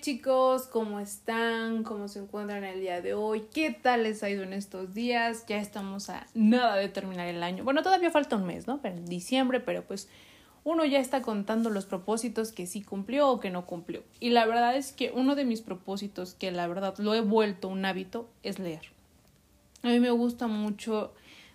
[0.00, 1.82] Chicos, ¿cómo están?
[1.82, 3.46] ¿Cómo se encuentran el día de hoy?
[3.52, 5.44] ¿Qué tal les ha ido en estos días?
[5.48, 7.64] Ya estamos a nada de terminar el año.
[7.64, 8.80] Bueno, todavía falta un mes, ¿no?
[9.06, 10.08] Diciembre, pero pues
[10.62, 14.04] uno ya está contando los propósitos que sí cumplió o que no cumplió.
[14.20, 17.68] Y la verdad es que uno de mis propósitos, que la verdad lo he vuelto
[17.68, 18.82] un hábito, es leer.
[19.82, 21.12] A mí me gusta mucho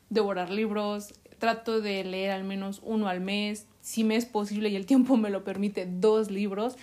[0.10, 4.76] devorar libros, trato de leer al menos uno al mes, si me es posible y
[4.76, 6.76] el tiempo me lo permite, dos libros.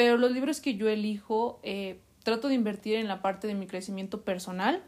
[0.00, 3.66] Pero los libros que yo elijo, eh, trato de invertir en la parte de mi
[3.66, 4.82] crecimiento personal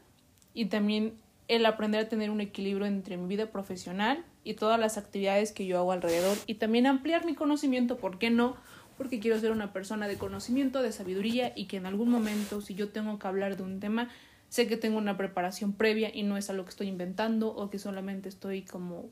[0.54, 1.12] y también
[1.48, 5.66] el aprender a tener un equilibrio entre mi vida profesional y todas las actividades que
[5.66, 8.56] yo hago alrededor y también ampliar mi conocimiento, ¿por qué no?
[8.96, 12.74] Porque quiero ser una persona de conocimiento, de sabiduría y que en algún momento, si
[12.74, 14.08] yo tengo que hablar de un tema,
[14.48, 17.78] sé que tengo una preparación previa y no es algo que estoy inventando o que
[17.78, 19.10] solamente estoy como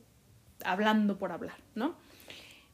[0.65, 1.95] hablando por hablar, ¿no?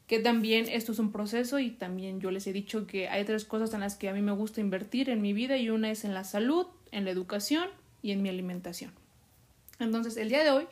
[0.08, 3.44] Que también esto es un proceso y también yo les he dicho que hay tres
[3.44, 6.06] cosas en las que a mí me gusta invertir en mi vida y una es
[6.06, 7.68] en la salud, en la educación
[8.02, 8.94] y en mi alimentación.
[9.80, 10.66] Entonces, el día de hoy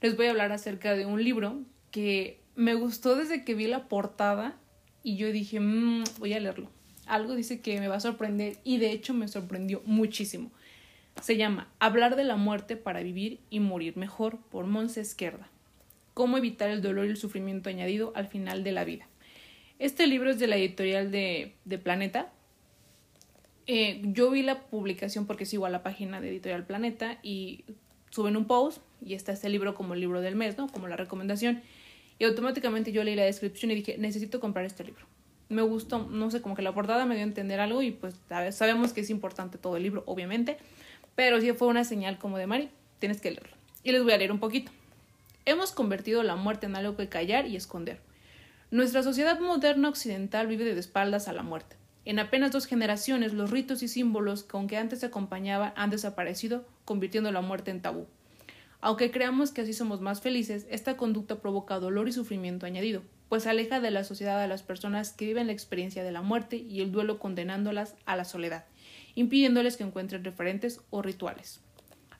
[0.00, 1.60] les voy a hablar acerca de un libro
[1.92, 4.58] que me gustó desde que vi la portada
[5.04, 6.68] y yo dije, mmm, voy a leerlo.
[7.06, 10.50] Algo dice que me va a sorprender y de hecho me sorprendió muchísimo.
[11.22, 15.48] Se llama Hablar de la muerte para vivir y morir mejor por Monse Esquerda.
[16.14, 19.06] Cómo evitar el dolor y el sufrimiento añadido al final de la vida.
[19.78, 22.30] Este libro es de la editorial de, Planeta.
[23.66, 27.64] Eh, yo vi la publicación porque sigo a la página de Editorial Planeta y
[28.10, 30.68] suben un post y está este libro como el libro del mes, ¿no?
[30.68, 31.62] Como la recomendación.
[32.18, 35.06] Y automáticamente yo leí la descripción y dije, necesito comprar este libro.
[35.48, 38.14] Me gustó, no sé, como que la portada me dio a entender algo y pues
[38.50, 40.58] sabemos que es importante todo el libro, obviamente.
[41.14, 43.56] Pero sí fue una señal como de Mari, tienes que leerlo.
[43.82, 44.70] Y les voy a leer un poquito.
[45.50, 47.98] Hemos convertido la muerte en algo que callar y esconder.
[48.70, 51.74] Nuestra sociedad moderna occidental vive de espaldas a la muerte.
[52.04, 56.64] En apenas dos generaciones, los ritos y símbolos con que antes se acompañaba han desaparecido,
[56.84, 58.06] convirtiendo la muerte en tabú.
[58.80, 63.48] Aunque creamos que así somos más felices, esta conducta provoca dolor y sufrimiento añadido, pues
[63.48, 66.80] aleja de la sociedad a las personas que viven la experiencia de la muerte y
[66.80, 68.66] el duelo condenándolas a la soledad,
[69.16, 71.60] impidiéndoles que encuentren referentes o rituales.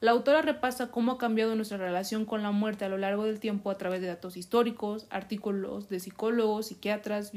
[0.00, 3.38] La autora repasa cómo ha cambiado nuestra relación con la muerte a lo largo del
[3.38, 7.32] tiempo a través de datos históricos, artículos de psicólogos, psiquiatras,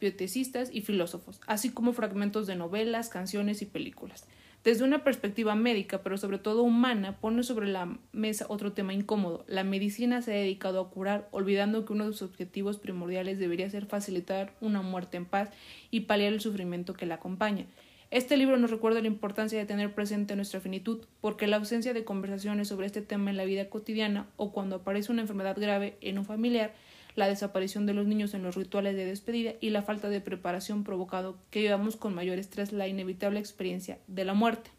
[0.00, 4.26] biotesistas y filósofos, así como fragmentos de novelas, canciones y películas.
[4.64, 9.44] Desde una perspectiva médica, pero sobre todo humana, pone sobre la mesa otro tema incómodo.
[9.46, 13.68] La medicina se ha dedicado a curar, olvidando que uno de sus objetivos primordiales debería
[13.68, 15.50] ser facilitar una muerte en paz
[15.90, 17.66] y paliar el sufrimiento que la acompaña.
[18.10, 22.04] Este libro nos recuerda la importancia de tener presente nuestra finitud, porque la ausencia de
[22.04, 26.18] conversaciones sobre este tema en la vida cotidiana o cuando aparece una enfermedad grave en
[26.18, 26.74] un familiar,
[27.16, 30.84] la desaparición de los niños en los rituales de despedida y la falta de preparación
[30.84, 34.70] provocado que llevamos con mayor estrés la inevitable experiencia de la muerte.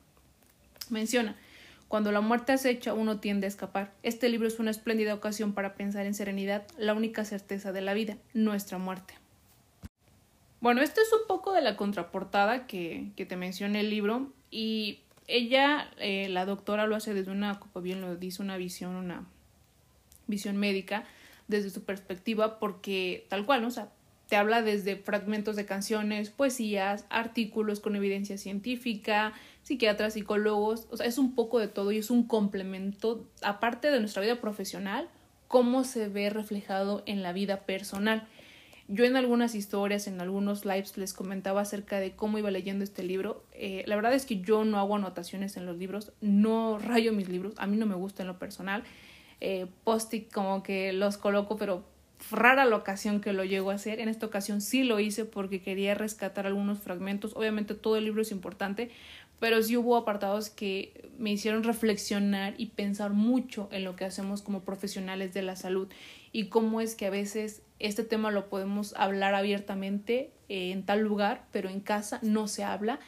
[0.90, 1.35] Menciona,
[1.88, 3.94] cuando la muerte acecha uno tiende a escapar.
[4.03, 7.94] Este libro es una espléndida ocasión para pensar en serenidad, la única certeza de la
[7.94, 9.14] vida, nuestra muerte.
[10.61, 14.99] Bueno, esto es un poco de la contraportada que, que te mencioné el libro y
[15.27, 19.25] ella, eh, la doctora, lo hace desde una, como bien lo dice, una visión, una
[20.27, 21.03] visión médica
[21.47, 23.67] desde su perspectiva porque tal cual, ¿no?
[23.67, 23.89] o sea,
[24.27, 31.05] te habla desde fragmentos de canciones, poesías, artículos con evidencia científica, psiquiatras, psicólogos, o sea,
[31.05, 35.09] es un poco de todo y es un complemento, aparte de nuestra vida profesional,
[35.47, 38.27] cómo se ve reflejado en la vida personal.
[38.88, 43.03] Yo en algunas historias, en algunos lives les comentaba acerca de cómo iba leyendo este
[43.03, 43.44] libro.
[43.53, 47.28] Eh, la verdad es que yo no hago anotaciones en los libros, no rayo mis
[47.28, 48.84] libros, a mí no me gusta en lo personal.
[49.41, 51.84] Eh, Post-it como que los coloco, pero
[52.29, 54.00] rara la ocasión que lo llego a hacer.
[54.00, 57.35] En esta ocasión sí lo hice porque quería rescatar algunos fragmentos.
[57.35, 58.91] Obviamente todo el libro es importante,
[59.40, 64.44] pero sí hubo apartados que me hicieron reflexionar y pensar mucho en lo que hacemos
[64.44, 65.88] como profesionales de la salud
[66.31, 71.02] y cómo es que a veces este tema lo podemos hablar abiertamente eh, en tal
[71.02, 72.99] lugar, pero en casa no se habla,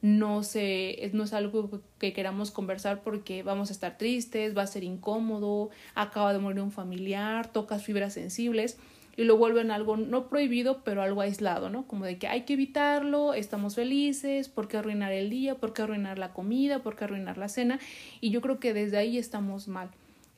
[0.00, 4.66] no, se, no es algo que queramos conversar porque vamos a estar tristes, va a
[4.66, 8.78] ser incómodo, acaba de morir un familiar, tocas fibras sensibles
[9.16, 11.86] y lo vuelven algo no prohibido, pero algo aislado, ¿no?
[11.86, 15.56] Como de que hay que evitarlo, estamos felices, ¿por qué arruinar el día?
[15.56, 16.82] ¿Por qué arruinar la comida?
[16.82, 17.78] ¿Por qué arruinar la cena?
[18.20, 19.90] Y yo creo que desde ahí estamos mal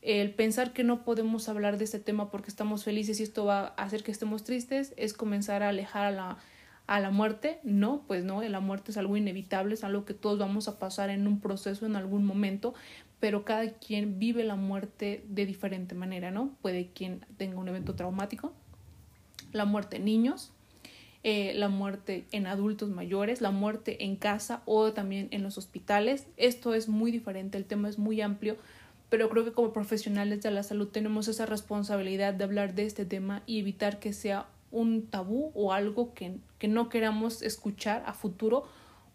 [0.04, 3.74] el pensar que no podemos hablar de este tema porque estamos felices y esto va
[3.76, 6.38] a hacer que estemos tristes es comenzar a alejar a la,
[6.86, 7.58] a la muerte.
[7.64, 11.08] No, pues no, la muerte es algo inevitable, es algo que todos vamos a pasar
[11.08, 12.74] en un proceso en algún momento,
[13.18, 16.50] pero cada quien vive la muerte de diferente manera, ¿no?
[16.60, 18.52] Puede quien tenga un evento traumático,
[19.52, 20.52] la muerte en niños,
[21.22, 26.26] eh, la muerte en adultos mayores, la muerte en casa o también en los hospitales.
[26.36, 28.58] Esto es muy diferente, el tema es muy amplio,
[29.14, 33.04] pero creo que como profesionales de la salud tenemos esa responsabilidad de hablar de este
[33.04, 38.12] tema y evitar que sea un tabú o algo que, que no queramos escuchar a
[38.12, 38.66] futuro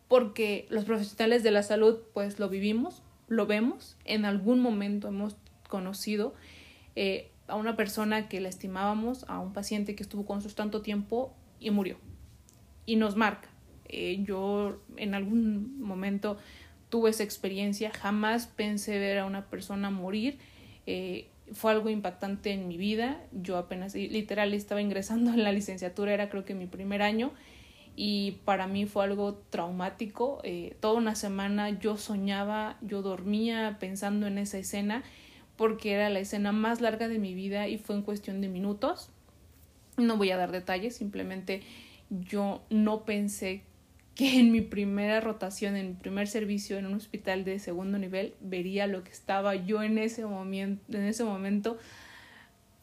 [0.07, 5.36] porque los profesionales de la salud pues lo vivimos, lo vemos, en algún momento hemos
[5.68, 6.34] conocido
[6.95, 10.81] eh, a una persona que la estimábamos, a un paciente que estuvo con nosotros tanto
[10.81, 11.98] tiempo y murió.
[12.86, 13.50] Y nos marca.
[13.90, 16.38] Eh, yo en algún momento
[16.90, 20.38] tuve esa experiencia, jamás pensé ver a una persona morir.
[20.86, 23.22] Eh, fue algo impactante en mi vida.
[23.32, 27.32] Yo apenas, literal, estaba ingresando en la licenciatura, era creo que mi primer año
[28.02, 30.40] y para mí fue algo traumático.
[30.44, 35.04] Eh, toda una semana yo soñaba, yo dormía pensando en esa escena
[35.58, 39.10] porque era la escena más larga de mi vida y fue en cuestión de minutos.
[39.98, 41.62] No voy a dar detalles, simplemente
[42.10, 43.64] yo no pensé
[44.19, 48.33] que en mi primera rotación, en mi primer servicio en un hospital de segundo nivel,
[48.42, 51.77] vería lo que estaba yo en ese momento, en ese momento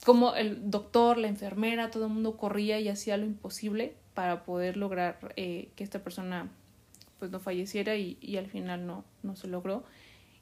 [0.07, 4.79] como el doctor, la enfermera, todo el mundo corría y hacía lo imposible para poder
[4.79, 6.49] lograr eh, que esta persona
[7.19, 9.85] pues no falleciera y, y al final no, no se logró.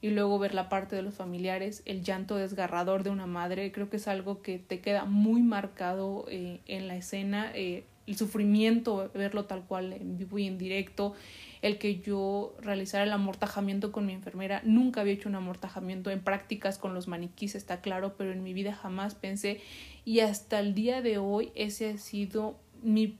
[0.00, 3.90] Y luego ver la parte de los familiares, el llanto desgarrador de una madre, creo
[3.90, 9.10] que es algo que te queda muy marcado eh, en la escena, eh, el sufrimiento,
[9.14, 11.14] verlo tal cual en vivo y en directo,
[11.62, 16.20] el que yo realizara el amortajamiento con mi enfermera, nunca había hecho un amortajamiento en
[16.20, 19.60] prácticas con los maniquís, está claro, pero en mi vida jamás pensé
[20.04, 23.18] y hasta el día de hoy ese ha sido mi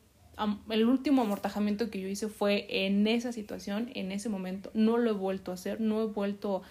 [0.69, 4.71] el último amortajamiento que yo hice fue en esa situación, en ese momento.
[4.75, 6.63] No lo he vuelto a hacer, no he vuelto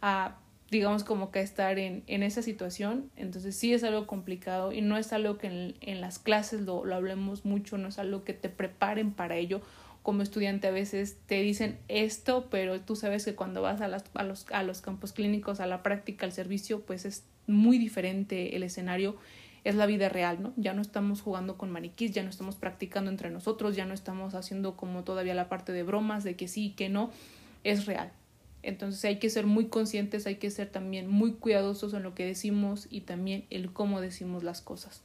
[0.00, 0.38] a,
[0.72, 3.10] digamos, como que estar en, en esa situación.
[3.16, 6.86] Entonces sí es algo complicado y no es algo que en, en las clases lo,
[6.86, 9.60] lo hablemos mucho, no es algo que te preparen para ello.
[10.02, 14.04] Como estudiante a veces te dicen esto, pero tú sabes que cuando vas a, las,
[14.14, 18.56] a, los, a los campos clínicos, a la práctica, al servicio, pues es muy diferente
[18.56, 19.16] el escenario
[19.64, 20.54] es la vida real, ¿no?
[20.56, 24.34] Ya no estamos jugando con maniquís, ya no estamos practicando entre nosotros, ya no estamos
[24.34, 27.10] haciendo como todavía la parte de bromas, de que sí, que no,
[27.62, 28.10] es real.
[28.62, 32.24] Entonces hay que ser muy conscientes, hay que ser también muy cuidadosos en lo que
[32.24, 35.02] decimos y también el cómo decimos las cosas.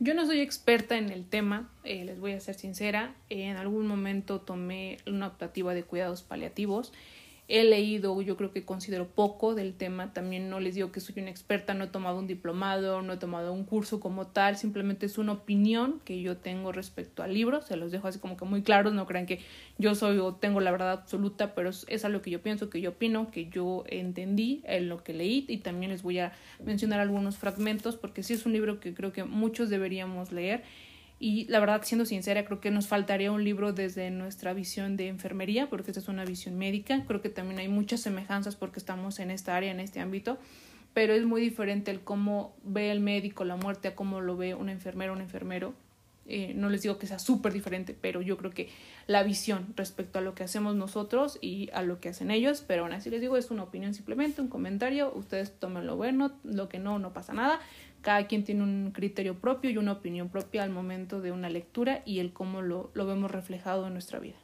[0.00, 3.86] Yo no soy experta en el tema, eh, les voy a ser sincera, en algún
[3.86, 6.92] momento tomé una optativa de cuidados paliativos
[7.46, 11.20] He leído, yo creo que considero poco del tema, también no les digo que soy
[11.20, 15.04] una experta, no he tomado un diplomado, no he tomado un curso como tal, simplemente
[15.04, 18.46] es una opinión que yo tengo respecto al libro, se los dejo así como que
[18.46, 19.40] muy claros, no crean que
[19.76, 22.80] yo soy o tengo la verdad absoluta, pero es, a lo que yo pienso, que
[22.80, 25.44] yo opino, que yo entendí en lo que leí.
[25.48, 26.32] Y también les voy a
[26.64, 30.62] mencionar algunos fragmentos porque sí es un libro que creo que muchos deberíamos leer
[31.20, 35.08] y la verdad, siendo sincera, creo que nos faltaría un libro desde nuestra visión de
[35.08, 37.04] enfermería, porque esta es una visión médica.
[37.06, 40.38] Creo que también hay muchas semejanzas porque estamos en esta área, en este ámbito,
[40.92, 44.54] pero es muy diferente el cómo ve el médico la muerte a cómo lo ve
[44.54, 45.74] una enfermera un enfermero.
[46.26, 48.70] Eh, no les digo que sea súper diferente, pero yo creo que
[49.06, 52.84] la visión respecto a lo que hacemos nosotros y a lo que hacen ellos, pero
[52.84, 56.70] aún así les digo, es una opinión simplemente, un comentario, ustedes tomen lo bueno, lo
[56.70, 57.60] que no, no pasa nada,
[58.04, 62.02] cada quien tiene un criterio propio y una opinión propia al momento de una lectura
[62.04, 64.36] y el cómo lo, lo vemos reflejado en nuestra vida.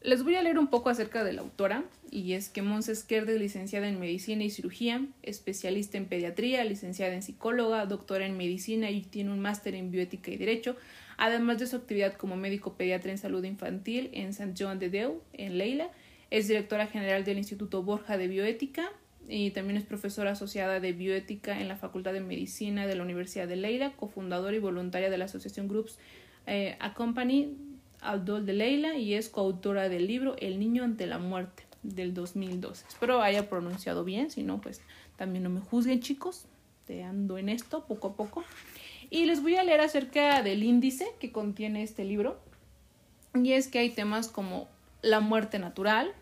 [0.00, 3.34] Les voy a leer un poco acerca de la autora, y es que Mons Esquerde
[3.34, 8.90] es licenciada en Medicina y Cirugía, especialista en Pediatría, licenciada en Psicóloga, doctora en Medicina
[8.90, 10.76] y tiene un máster en Bioética y Derecho,
[11.18, 14.54] además de su actividad como médico pediatra en salud infantil en St.
[14.58, 15.90] John de Deu, en Leila.
[16.30, 18.90] Es directora general del Instituto Borja de Bioética
[19.28, 23.48] y también es profesora asociada de bioética en la Facultad de Medicina de la Universidad
[23.48, 25.98] de Leila, cofundadora y voluntaria de la asociación Groups
[26.46, 27.56] eh, Accompany
[28.00, 32.12] al Dol de Leila y es coautora del libro El niño ante la muerte del
[32.12, 32.86] 2012.
[32.88, 34.82] Espero haya pronunciado bien, si no, pues
[35.16, 36.46] también no me juzguen chicos,
[36.86, 38.44] te ando en esto poco a poco.
[39.10, 42.38] Y les voy a leer acerca del índice que contiene este libro.
[43.34, 44.68] Y es que hay temas como
[45.02, 46.12] la muerte natural,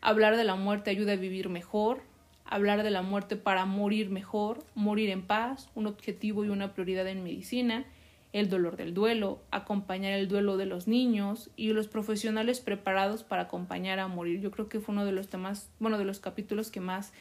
[0.00, 2.02] hablar de la muerte ayuda a vivir mejor,
[2.48, 7.06] hablar de la muerte para morir mejor, morir en paz, un objetivo y una prioridad
[7.06, 7.84] en medicina,
[8.32, 13.42] el dolor del duelo, acompañar el duelo de los niños y los profesionales preparados para
[13.42, 14.40] acompañar a morir.
[14.40, 17.12] Yo creo que fue uno de los temas, bueno, de los capítulos que más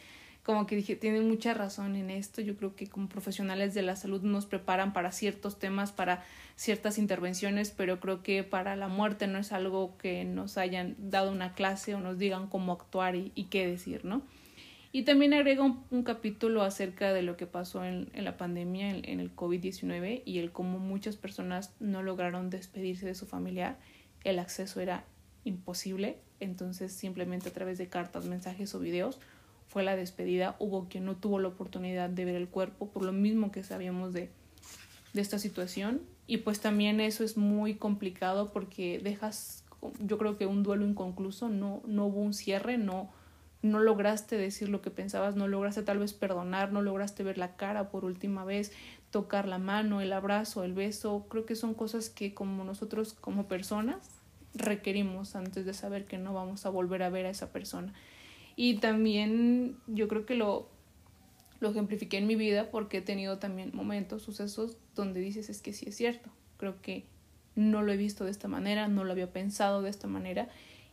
[0.43, 2.39] como que dije, tienen mucha razón en esto.
[2.39, 6.23] Yo creo que como profesionales de la salud nos preparan para ciertos temas, para
[6.55, 11.33] ciertas intervenciones, pero creo que para la muerte no es algo que nos hayan dado
[11.33, 14.21] una clase o nos digan cómo actuar y, y qué decir, ¿no?
[14.97, 19.19] Y también agrega un, capítulo acerca de lo que pasó en, la pandemia, en, en
[19.19, 23.77] el COVID-19 y el cómo muchas personas no lograron despedirse de su familiar.
[24.23, 25.05] El acceso era
[25.43, 29.19] imposible, entonces simplemente a través de cartas, mensajes o videos
[29.67, 30.55] fue la despedida.
[30.57, 34.13] Hubo quien no tuvo la oportunidad de ver el cuerpo, por lo mismo que sabíamos
[34.13, 34.31] de,
[35.13, 36.01] de esta situación.
[36.25, 39.63] Y pues también eso es muy complicado porque dejas,
[39.99, 43.11] yo creo que un duelo inconcluso, no, no hubo un cierre, no,
[43.61, 47.55] no lograste decir lo que pensabas, no lograste tal vez perdonar, no lograste ver la
[47.55, 48.71] cara por última vez,
[49.11, 53.47] tocar la mano, el abrazo, el beso, creo que son cosas que como nosotros como
[53.47, 53.97] personas
[54.53, 57.93] requerimos antes de saber que no vamos a volver a ver a esa persona.
[58.55, 60.67] Y también yo creo que lo,
[61.59, 65.73] lo ejemplifiqué en mi vida porque he tenido también momentos, sucesos donde dices es que
[65.73, 66.29] sí es cierto.
[66.57, 67.05] Creo que
[67.55, 70.49] no lo he visto de esta manera, no lo había pensado de esta manera.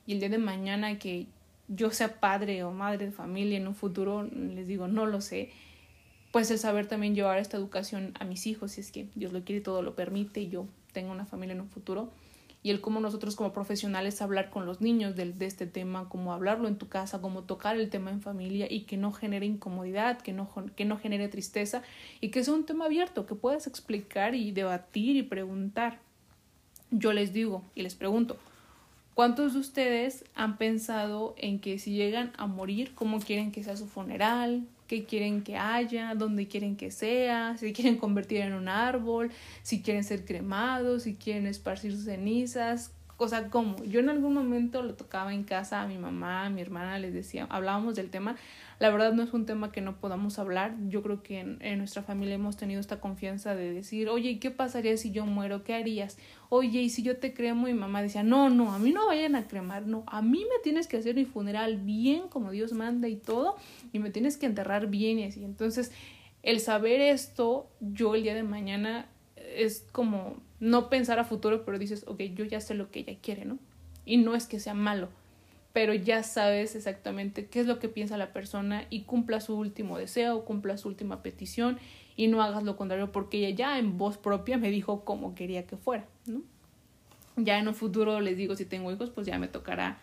[0.06, 1.26] Y el día de mañana que
[1.68, 5.50] yo sea padre o madre de familia en un futuro, les digo, no lo sé.
[6.33, 9.44] Pues el saber también llevar esta educación a mis hijos, si es que Dios lo
[9.44, 12.11] quiere y todo lo permite yo tengo una familia en un futuro
[12.64, 16.33] y el cómo nosotros como profesionales hablar con los niños de, de, este tema, cómo
[16.33, 20.18] hablarlo en tu casa, cómo tocar el tema en familia y que no genere incomodidad,
[20.23, 21.83] que no, que no genere tristeza
[22.23, 26.00] y que sea un tema abierto, que puedas explicar y debatir y preguntar.
[26.90, 28.38] Yo les digo y les pregunto,
[29.14, 33.76] ¿cuántos de ustedes han pensado en que si llegan a morir, cómo quieren que sea
[33.76, 34.66] su funeral?
[34.87, 39.30] qué quieren que haya, dónde quieren que sea, si quieren convertir en un árbol,
[39.62, 44.35] si quieren ser cremados, si quieren esparcir sus cenizas, o sea, como yo en algún
[44.35, 48.11] momento lo tocaba en casa a mi mamá, a mi hermana, les decía, hablábamos del
[48.11, 48.37] tema,
[48.80, 52.02] la verdad no es un tema que no podamos hablar, yo creo que en, nuestra
[52.02, 55.62] familia hemos tenido esta confianza de decir, oye, ¿qué pasaría si yo muero?
[55.62, 56.18] ¿Qué harías?
[56.49, 57.68] Oye, ¿y si yo te cremo?
[57.68, 60.62] Y mamá decía, no, no, a mí no vayan a cremar, no, a mí me
[60.62, 63.56] tienes que hacer mi funeral bien como Dios manda y todo,
[63.92, 65.44] y me tienes que enterrar bien y así.
[65.44, 65.92] Entonces,
[66.42, 71.78] el saber esto, yo el día de mañana es como no pensar a futuro, pero
[71.78, 73.59] dices, ok, yo ya sé lo que ella quiere, ¿no?
[74.06, 75.11] Y no es que sea malo,
[75.75, 79.99] pero ya sabes exactamente qué es lo que piensa la persona y cumpla su último
[79.99, 81.78] deseo, cumpla su última petición
[82.16, 85.66] y no hagas lo contrario porque ella ya en voz propia me dijo cómo quería
[85.66, 86.40] que fuera, ¿no?
[87.37, 89.99] Ya en un futuro les digo si tengo hijos, pues ya me tocará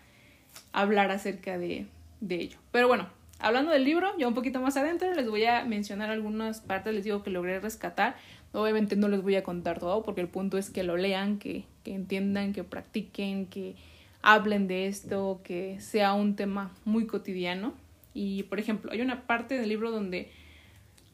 [0.72, 1.86] hablar acerca de,
[2.20, 2.58] de ello.
[2.70, 3.08] Pero bueno,
[3.40, 7.04] hablando del libro, ya un poquito más adentro, les voy a mencionar algunas partes, les
[7.04, 8.16] digo que logré rescatar.
[8.52, 11.64] Obviamente no les voy a contar todo porque el punto es que lo lean, que,
[11.84, 13.76] que entiendan, que practiquen, que
[14.20, 17.74] hablen de esto, que sea un tema muy cotidiano.
[18.14, 20.30] Y, por ejemplo, hay una parte del libro donde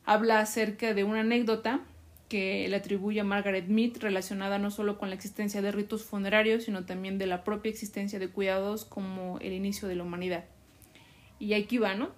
[0.05, 1.81] habla acerca de una anécdota
[2.29, 6.65] que le atribuye a Margaret Mead relacionada no solo con la existencia de ritos funerarios,
[6.65, 10.45] sino también de la propia existencia de cuidados como el inicio de la humanidad.
[11.39, 12.11] Y aquí va, ¿no?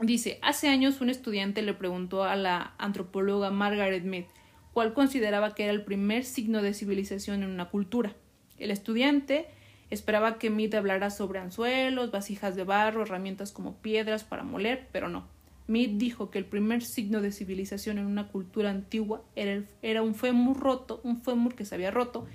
[0.00, 4.24] Dice, hace años un estudiante le preguntó a la antropóloga Margaret Mead
[4.72, 8.16] cuál consideraba que era el primer signo de civilización en una cultura.
[8.56, 9.48] El estudiante
[9.90, 15.10] esperaba que Mead hablara sobre anzuelos, vasijas de barro, herramientas como piedras para moler, pero
[15.10, 15.28] no.
[15.66, 20.14] Mead dijo que el primer signo de civilización en una cultura antigua era, era un
[20.14, 22.26] fémur roto, un fémur que se había roto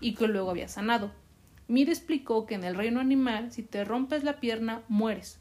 [0.00, 1.10] y que luego había sanado.
[1.66, 5.39] Mead explicó que en el reino animal, si te rompes la pierna, mueres,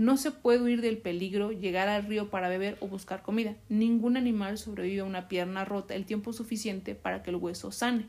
[0.00, 3.56] no se puede huir del peligro, llegar al río para beber o buscar comida.
[3.68, 8.06] Ningún animal sobrevive a una pierna rota el tiempo suficiente para que el hueso sane.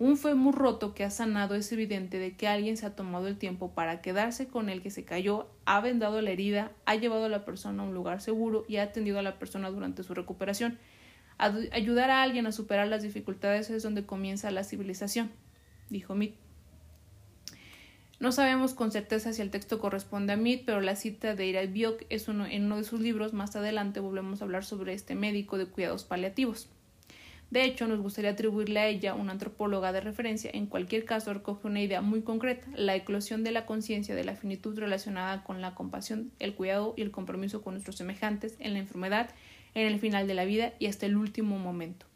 [0.00, 3.38] Un fémur roto que ha sanado es evidente de que alguien se ha tomado el
[3.38, 7.28] tiempo para quedarse con el que se cayó, ha vendado la herida, ha llevado a
[7.28, 10.80] la persona a un lugar seguro y ha atendido a la persona durante su recuperación.
[11.38, 15.30] Ayudar a alguien a superar las dificultades es donde comienza la civilización,
[15.90, 16.43] dijo Mitt.
[18.24, 21.60] No sabemos con certeza si el texto corresponde a Mead, pero la cita de Ira
[21.66, 23.34] Biok es uno, en uno de sus libros.
[23.34, 26.70] Más adelante volvemos a hablar sobre este médico de cuidados paliativos.
[27.50, 30.50] De hecho, nos gustaría atribuirle a ella una antropóloga de referencia.
[30.54, 34.36] En cualquier caso, recoge una idea muy concreta, la eclosión de la conciencia de la
[34.36, 38.78] finitud relacionada con la compasión, el cuidado y el compromiso con nuestros semejantes en la
[38.78, 39.28] enfermedad,
[39.74, 42.06] en el final de la vida y hasta el último momento.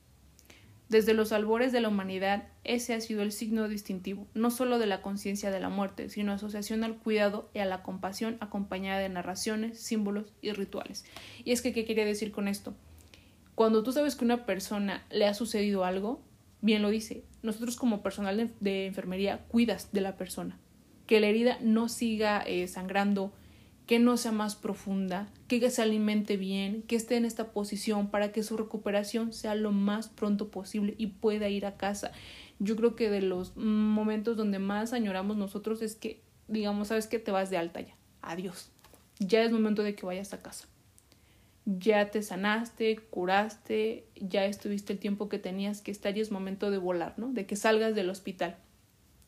[0.89, 4.87] Desde los albores de la humanidad, ese ha sido el signo distintivo, no solo de
[4.87, 9.11] la conciencia de la muerte, sino asociación al cuidado y a la compasión acompañada de
[9.11, 11.05] narraciones, símbolos y rituales.
[11.45, 12.75] Y es que, ¿qué quería decir con esto?
[13.55, 16.23] Cuando tú sabes que a una persona le ha sucedido algo,
[16.63, 20.59] bien lo dice, nosotros como personal de, enfermería cuidas de la persona,
[21.07, 23.35] que la herida no siga eh, sangrando,
[23.89, 28.33] que no sea más profunda, que se alimente bien, que esté en esta posición para
[28.33, 32.13] que su recuperación sea lo más pronto posible y pueda ir a casa.
[32.59, 37.19] Yo creo que de los momentos donde más añoramos nosotros es que, digamos, sabes que
[37.19, 38.71] te vas de alta ya, adiós.
[39.21, 40.69] ya es momento de que vayas a casa.
[41.65, 46.71] Ya te sanaste, curaste, ya estuviste el tiempo que tenías que estar y es momento
[46.71, 47.33] de volar, ¿no?
[47.33, 48.59] De que salgas del hospital.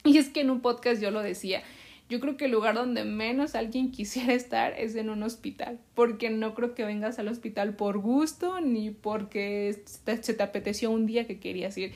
[0.04, 1.62] Y es que en un podcast yo lo decía,
[2.10, 6.28] yo creo que el lugar donde menos alguien quisiera estar es en un hospital, porque
[6.28, 11.26] no creo que vengas al hospital por gusto ni porque se te apeteció un día
[11.26, 11.92] que querías ir.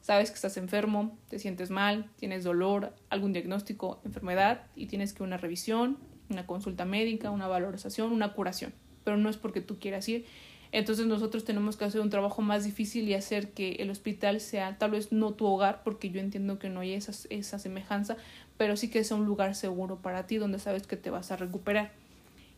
[0.00, 5.22] Sabes que estás enfermo, te sientes mal, tienes dolor, algún diagnóstico, enfermedad y tienes que
[5.22, 5.98] una revisión,
[6.30, 8.72] una consulta médica, una valorización, una curación,
[9.04, 10.24] pero no es porque tú quieras ir.
[10.72, 14.78] Entonces nosotros tenemos que hacer un trabajo más difícil y hacer que el hospital sea
[14.78, 18.16] tal vez no tu hogar, porque yo entiendo que no hay esa, esa semejanza,
[18.60, 21.36] pero sí que sea un lugar seguro para ti donde sabes que te vas a
[21.38, 21.92] recuperar.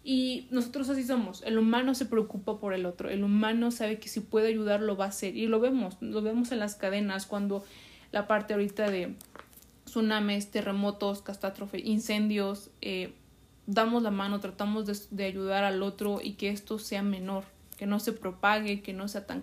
[0.02, 1.44] Y nosotros así somos.
[1.44, 3.08] El humano se preocupa por el otro.
[3.08, 5.36] El humano sabe que si puede ayudar lo va a hacer.
[5.36, 7.64] Y lo vemos, lo vemos en las cadenas cuando
[8.10, 9.14] la parte ahorita de
[9.84, 13.14] tsunamis, terremotos, catástrofe, incendios, eh,
[13.68, 17.44] damos la mano, tratamos de, de, ayudar al otro y que esto sea menor,
[17.76, 19.40] que no se propague, que no sea tan...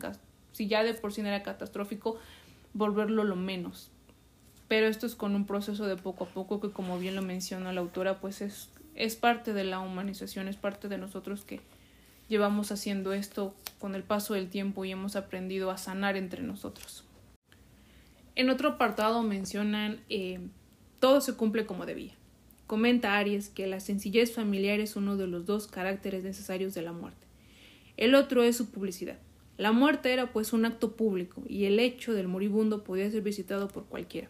[0.51, 2.17] Si ya de por sí era catastrófico,
[2.73, 3.91] volverlo lo menos
[4.69, 7.73] pero esto es con un proceso de poco a poco que como bien lo menciona
[7.73, 11.59] la autora pues es, es parte de la humanización, es parte de nosotros que
[12.29, 17.03] llevamos haciendo esto con el paso del tiempo y hemos aprendido a sanar entre nosotros.
[18.35, 20.39] En otro apartado mencionan eh,
[20.99, 22.13] todo se cumple como debía.
[22.67, 26.93] Comenta Aries que la sencillez familiar es uno de los dos caracteres necesarios de la
[26.93, 27.25] muerte.
[27.97, 29.17] El otro es su publicidad.
[29.57, 33.67] La muerte era pues un acto público y el hecho del moribundo podía ser visitado
[33.67, 34.29] por cualquiera.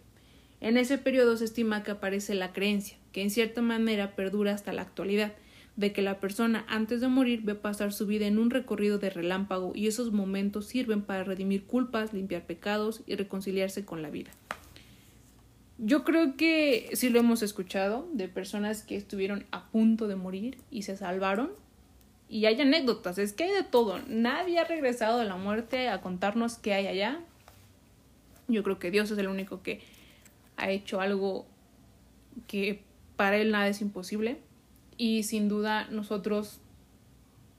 [0.61, 4.73] En ese periodo se estima que aparece la creencia, que en cierta manera perdura hasta
[4.73, 5.33] la actualidad,
[5.77, 9.09] de que la persona antes de morir ve pasar su vida en un recorrido de
[9.09, 14.31] relámpago y esos momentos sirven para redimir culpas, limpiar pecados y reconciliarse con la vida.
[15.77, 20.57] Yo creo que sí lo hemos escuchado de personas que estuvieron a punto de morir
[20.69, 21.51] y se salvaron.
[22.27, 23.99] Y hay anécdotas, es que hay de todo.
[24.05, 27.21] Nadie ha regresado de la muerte a contarnos qué hay allá.
[28.49, 29.79] Yo creo que Dios es el único que
[30.59, 31.45] ha hecho algo
[32.47, 32.83] que
[33.15, 34.39] para él nada es imposible
[34.97, 36.61] y sin duda nosotros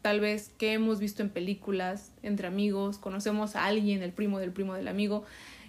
[0.03, 4.53] tal vez que hemos visto en películas entre amigos, conocemos a alguien, el primo del
[4.53, 5.25] primo del amigo,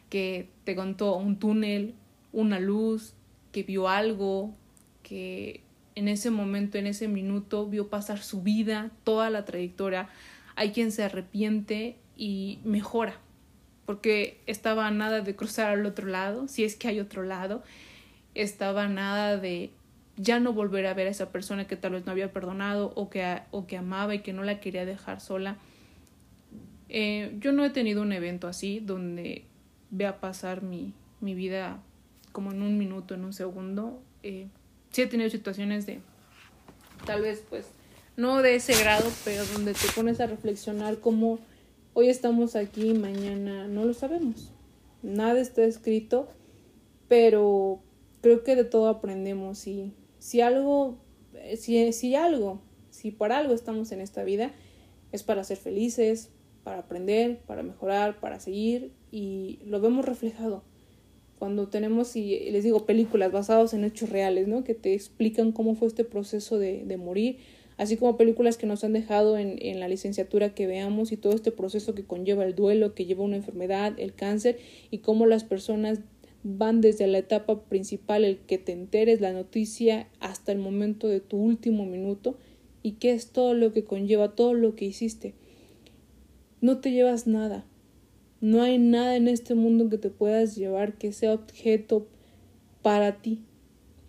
[0.09, 1.95] que te contó un túnel,
[2.31, 3.13] una luz,
[3.51, 4.53] que vio algo,
[5.03, 5.63] que
[5.95, 10.07] en ese momento, en ese minuto, vio pasar su vida, toda la trayectoria.
[10.55, 13.19] Hay quien se arrepiente y mejora,
[13.91, 17.61] porque estaba nada de cruzar al otro lado, si es que hay otro lado,
[18.35, 19.69] estaba nada de
[20.15, 23.09] ya no volver a ver a esa persona que tal vez no había perdonado o
[23.09, 25.57] que, o que amaba y que no la quería dejar sola.
[26.87, 29.43] Eh, yo no he tenido un evento así donde
[29.89, 31.83] vea pasar mi, mi vida
[32.31, 34.01] como en un minuto, en un segundo.
[34.23, 34.47] Eh,
[34.91, 35.99] sí he tenido situaciones de
[37.05, 37.65] tal vez pues
[38.15, 41.41] no de ese grado, pero donde te pones a reflexionar cómo
[41.93, 44.53] Hoy estamos aquí, mañana no lo sabemos.
[45.03, 46.29] Nada está escrito,
[47.09, 47.81] pero
[48.21, 50.99] creo que de todo aprendemos y si algo,
[51.57, 54.53] si, si algo, si por algo estamos en esta vida,
[55.11, 56.29] es para ser felices,
[56.63, 60.63] para aprender, para mejorar, para seguir y lo vemos reflejado.
[61.39, 64.63] Cuando tenemos, y les digo, películas basadas en hechos reales, ¿no?
[64.63, 67.39] Que te explican cómo fue este proceso de, de morir
[67.81, 71.33] así como películas que nos han dejado en, en, la licenciatura que veamos y todo
[71.33, 74.59] este proceso que conlleva el duelo, que lleva una enfermedad, el cáncer
[74.91, 75.99] y cómo las personas
[76.43, 81.19] van desde la etapa principal, el que te enteres la noticia, hasta el momento de
[81.19, 82.37] tu último minuto
[82.83, 85.33] y qué es todo lo que conlleva, todo lo que hiciste.
[86.61, 87.65] No te llevas nada.
[88.39, 92.07] No hay nada en este mundo que te puedas llevar que sea objeto
[92.81, 93.39] para ti.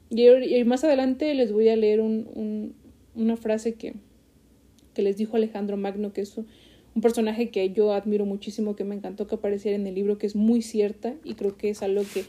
[0.08, 2.74] Y, más adelante les voy a leer un,
[3.14, 3.94] una frase que,
[4.94, 8.94] que les dijo Alejandro Magno, que es un personaje que yo admiro muchísimo, que me
[8.94, 12.02] encantó que apareciera en el libro, que es muy cierta y creo que es algo
[12.12, 12.24] que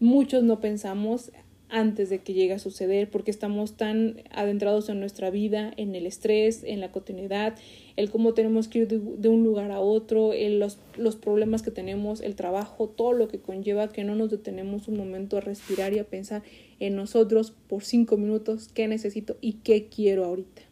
[0.00, 1.30] muchos no pensamos
[1.68, 6.06] antes de que llegue a suceder, porque estamos tan adentrados en nuestra vida, en el
[6.06, 7.54] estrés, en la continuidad,
[7.96, 11.70] el cómo tenemos que ir de, un lugar a otro, el, los, los problemas que
[11.70, 15.92] tenemos, el trabajo, todo lo que conlleva que no nos detenemos un momento a respirar
[15.94, 16.42] y a pensar
[16.80, 20.62] en nosotros por cinco minutos qué necesito y qué quiero ahorita.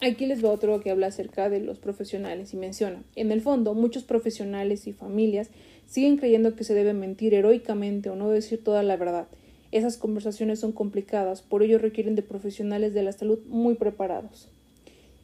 [0.00, 3.74] Aquí les va otro que habla acerca de los profesionales y menciona, en el fondo,
[3.74, 5.50] muchos profesionales y familias
[5.86, 9.28] siguen creyendo que se debe mentir heroicamente o no decir toda la verdad.
[9.72, 14.50] Esas conversaciones son complicadas, por ello requieren de profesionales de la salud muy preparados.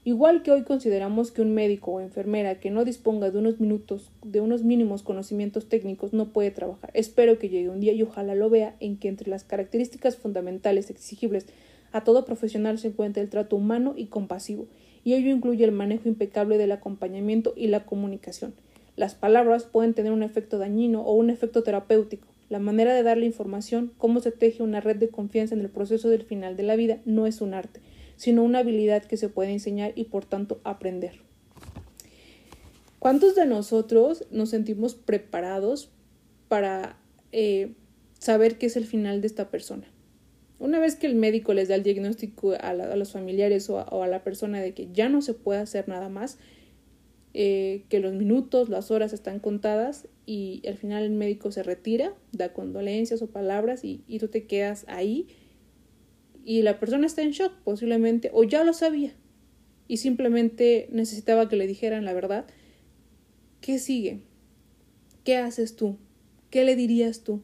[0.04, 4.11] Igual que hoy consideramos que un médico o enfermera que no disponga de unos minutos,
[4.24, 6.90] de unos mínimos conocimientos técnicos no puede trabajar.
[6.94, 10.88] Espero que llegue un día y ojalá lo vea en que entre las características fundamentales
[10.88, 11.44] exigibles
[11.92, 14.66] A todo profesional se encuentra el trato humano y compasivo,
[15.04, 18.54] y ello incluye el manejo impecable del acompañamiento y la comunicación.
[18.96, 22.28] Las palabras pueden tener un efecto dañino o un efecto terapéutico.
[22.48, 26.08] La manera de darle información, cómo se teje una red de confianza en el proceso
[26.08, 27.80] del final de la vida, no es un arte,
[28.16, 31.20] sino una habilidad que se puede enseñar y por tanto aprender.
[32.98, 35.90] ¿Cuántos de nosotros nos sentimos preparados
[36.48, 36.98] para
[37.32, 37.74] eh,
[38.18, 39.87] saber qué es el final de esta persona?
[40.58, 44.24] Una vez que el médico les da el diagnóstico a, los familiares o a, la
[44.24, 46.38] persona de que ya no se puede hacer nada más,
[47.34, 52.14] eh, que los minutos, las horas están contadas y al final el médico se retira,
[52.33, 55.27] da condolencias o palabras y, y tú te quedas ahí
[56.45, 59.14] y la persona está en shock posiblemente o ya lo sabía
[59.87, 62.47] y simplemente necesitaba que le dijeran la verdad
[63.61, 64.21] ¿Qué sigue?
[65.25, 65.97] ¿Qué haces tú?
[66.51, 67.43] ¿Qué le dirías tú?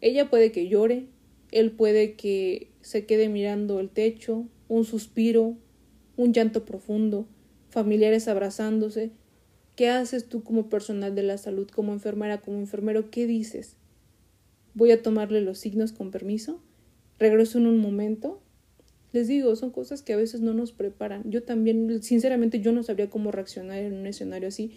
[0.00, 1.06] Ella puede que llore,
[1.52, 5.56] él puede que se quede mirando el techo, un suspiro,
[6.16, 7.28] un llanto profundo,
[7.70, 9.12] familiares abrazándose.
[9.80, 13.10] ¿Qué haces tú como personal de la salud, como enfermera, como enfermero?
[13.10, 13.76] ¿Qué dices?
[14.74, 16.60] ¿Voy a tomarle los signos con permiso?
[17.18, 18.42] ¿Regreso en un momento?
[19.14, 21.22] Les digo, son cosas que a veces no nos preparan.
[21.30, 24.72] Yo también, sinceramente, yo no sabría cómo reaccionar en un escenario así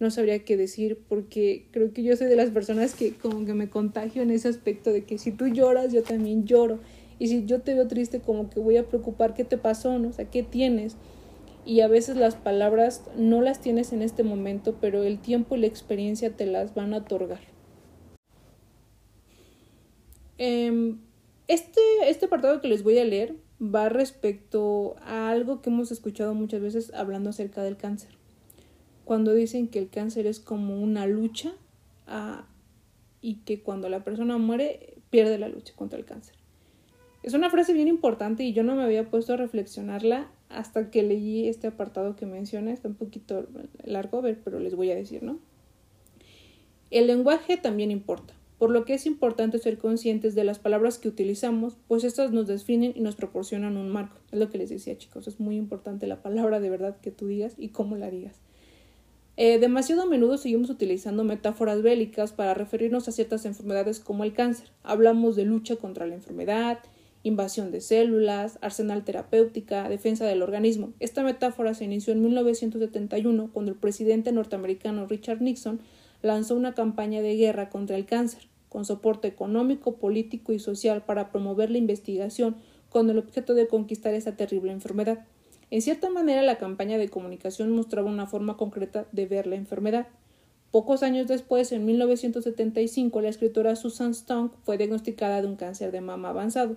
[0.00, 3.54] no sabría qué decir porque creo que yo soy de las personas que como que
[3.54, 6.80] me contagio en ese aspecto de que si tú lloras yo también lloro
[7.20, 10.08] y si yo te veo triste como que voy a preocupar qué te pasó, ¿no?
[10.08, 10.96] O qué tienes.
[11.64, 15.60] Y a veces las palabras no las tienes en este momento, pero el tiempo y
[15.60, 17.40] la experiencia te las van a otorgar.
[20.38, 20.98] Em,
[21.46, 26.34] este, este apartado que les voy a leer va respecto a algo que hemos escuchado
[26.34, 28.10] muchas veces hablando acerca del cáncer
[29.04, 31.52] cuando dicen que el cáncer es como una lucha
[32.06, 32.46] ah,
[33.20, 36.36] y que cuando la persona muere pierde la lucha contra el cáncer.
[37.22, 41.02] Es una frase bien importante y yo no me había puesto a reflexionarla hasta que
[41.02, 42.72] leí este apartado que menciona.
[42.72, 43.46] Está un poquito
[43.84, 45.38] largo, pero les voy a decir, ¿no?
[46.90, 51.08] El lenguaje también importa, por lo que es importante ser conscientes de las palabras que
[51.08, 54.18] utilizamos, pues estas nos definen y nos proporcionan un marco.
[54.30, 57.26] Es lo que les decía, chicos, es muy importante la palabra de verdad que tú
[57.26, 58.36] digas y cómo la digas.
[59.38, 64.34] Eh, demasiado a menudo seguimos utilizando metáforas bélicas para referirnos a ciertas enfermedades como el
[64.34, 64.68] cáncer.
[64.82, 66.78] Hablamos de lucha contra la enfermedad,
[67.22, 70.92] invasión de células, arsenal terapéutica, defensa del organismo.
[71.00, 75.80] Esta metáfora se inició en 1971 cuando el presidente norteamericano Richard Nixon
[76.22, 81.30] lanzó una campaña de guerra contra el cáncer, con soporte económico, político y social para
[81.30, 82.56] promover la investigación
[82.88, 85.24] con el objeto de conquistar esta terrible enfermedad.
[85.70, 90.06] En cierta manera, la campaña de comunicación mostraba una forma concreta de ver la enfermedad.
[90.70, 96.00] Pocos años después, en 1975, la escritora Susan Stunk fue diagnosticada de un cáncer de
[96.00, 96.76] mama avanzado.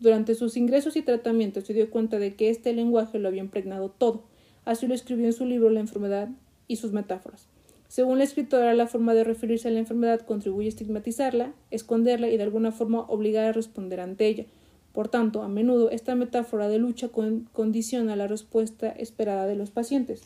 [0.00, 3.90] Durante sus ingresos y tratamientos se dio cuenta de que este lenguaje lo había impregnado
[3.90, 4.22] todo.
[4.64, 6.28] Así lo escribió en su libro La enfermedad
[6.66, 7.48] y sus metáforas.
[7.88, 12.36] Según la escritora, la forma de referirse a la enfermedad contribuye a estigmatizarla, esconderla y
[12.36, 14.44] de alguna forma obligar a responder ante ella,
[14.92, 17.10] por tanto, a menudo esta metáfora de lucha
[17.52, 20.22] condiciona la respuesta esperada de los pacientes,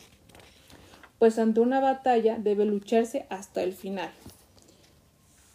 [1.19, 4.11] pues ante una batalla debe lucharse hasta el final.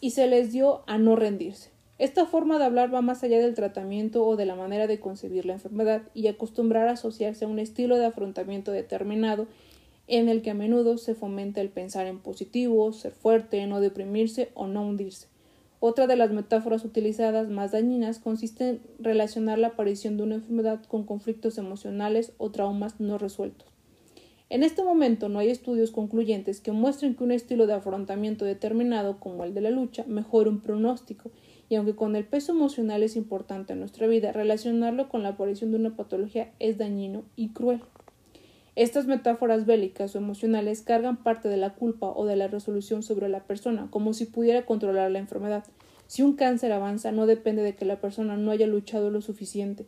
[0.00, 1.70] Y se les dio a no rendirse.
[1.98, 5.44] Esta forma de hablar va más allá del tratamiento o de la manera de concebir
[5.44, 9.48] la enfermedad y acostumbrar a asociarse a un estilo de afrontamiento determinado
[10.06, 14.50] en el que a menudo se fomenta el pensar en positivo, ser fuerte, no deprimirse
[14.54, 15.26] o no hundirse.
[15.80, 20.82] Otra de las metáforas utilizadas más dañinas consiste en relacionar la aparición de una enfermedad
[20.84, 23.77] con conflictos emocionales o traumas no resueltos.
[24.50, 29.20] En este momento no hay estudios concluyentes que muestren que un estilo de afrontamiento determinado
[29.20, 31.30] como el de la lucha mejore un pronóstico,
[31.68, 35.70] y aunque con el peso emocional es importante en nuestra vida, relacionarlo con la aparición
[35.70, 37.82] de una patología es dañino y cruel.
[38.74, 43.28] Estas metáforas bélicas o emocionales cargan parte de la culpa o de la resolución sobre
[43.28, 45.64] la persona, como si pudiera controlar la enfermedad.
[46.06, 49.84] Si un cáncer avanza, no depende de que la persona no haya luchado lo suficiente,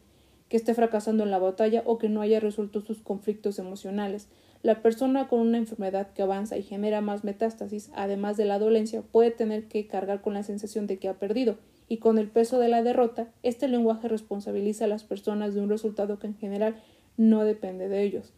[0.51, 4.29] que esté fracasando en la batalla o que no haya resuelto sus conflictos emocionales.
[4.63, 9.03] La persona con una enfermedad que avanza y genera más metástasis, además de la dolencia,
[9.03, 11.57] puede tener que cargar con la sensación de que ha perdido,
[11.89, 15.69] y con el peso de la derrota, este lenguaje responsabiliza a las personas de un
[15.69, 16.77] resultado que en general
[17.17, 18.33] no depende de ellos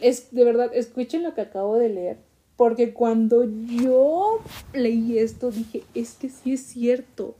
[0.00, 2.18] es de verdad, escuchen lo que acabo de leer,
[2.56, 4.40] porque cuando yo
[4.72, 7.34] leí esto dije, es que sí es cierto.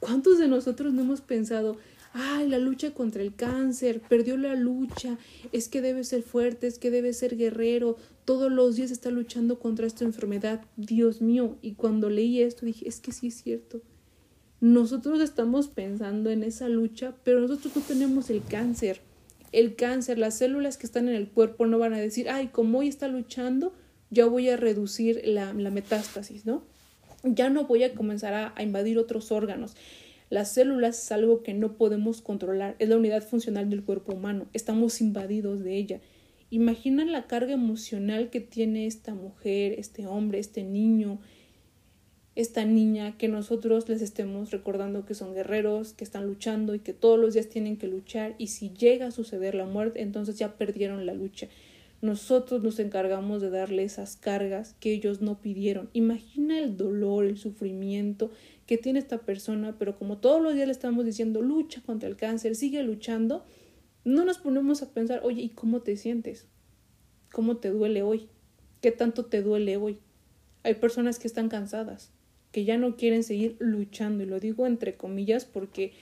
[0.00, 1.76] ¿Cuántos de nosotros no hemos pensado,
[2.12, 5.18] ay, la lucha contra el cáncer, perdió la lucha,
[5.52, 9.58] es que debe ser fuerte, es que debe ser guerrero, todos los días está luchando
[9.58, 11.56] contra esta enfermedad, Dios mío.
[11.62, 13.82] Y cuando leí esto dije, es que sí es cierto.
[14.60, 19.00] nosotros estamos pensando en esa lucha, pero nosotros no tenemos el cáncer.
[19.50, 22.78] El cáncer, las células que están en el cuerpo no van a decir, ay, como
[22.78, 23.74] hoy está luchando,
[24.10, 26.62] ya voy a reducir la, metástasis, ¿no?
[27.24, 29.74] Ya no voy a comenzar a invadir otros órganos.
[30.32, 34.46] Las células es algo que no podemos controlar, es la unidad funcional del cuerpo humano,
[34.54, 36.00] estamos invadidos de ella.
[36.48, 41.20] Imagina la carga emocional que tiene esta mujer, este hombre, este niño,
[42.34, 46.94] esta niña, que nosotros les estemos recordando que son guerreros, que están luchando y que
[46.94, 50.56] todos los días tienen que luchar y si llega a suceder la muerte, entonces ya
[50.56, 51.48] perdieron la lucha.
[52.00, 55.90] Nosotros nos encargamos de darle esas cargas que ellos no pidieron.
[55.92, 58.32] Imagina el dolor, el sufrimiento
[58.72, 62.16] que tiene esta persona, pero como todos los días le estamos diciendo lucha contra el
[62.16, 63.44] cáncer, sigue luchando,
[64.02, 66.46] no nos ponemos a pensar, oye, ¿y cómo te sientes?
[67.32, 68.30] ¿Cómo te duele hoy?
[68.80, 69.98] ¿Qué tanto te duele hoy?
[70.62, 72.12] Hay personas que están cansadas,
[72.50, 75.92] que ya no quieren seguir luchando, y lo digo entre comillas porque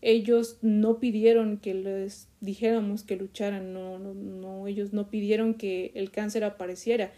[0.00, 6.10] ellos no pidieron que les dijéramos que lucharan, no, no, ellos no pidieron que el
[6.10, 7.12] cáncer apareciera.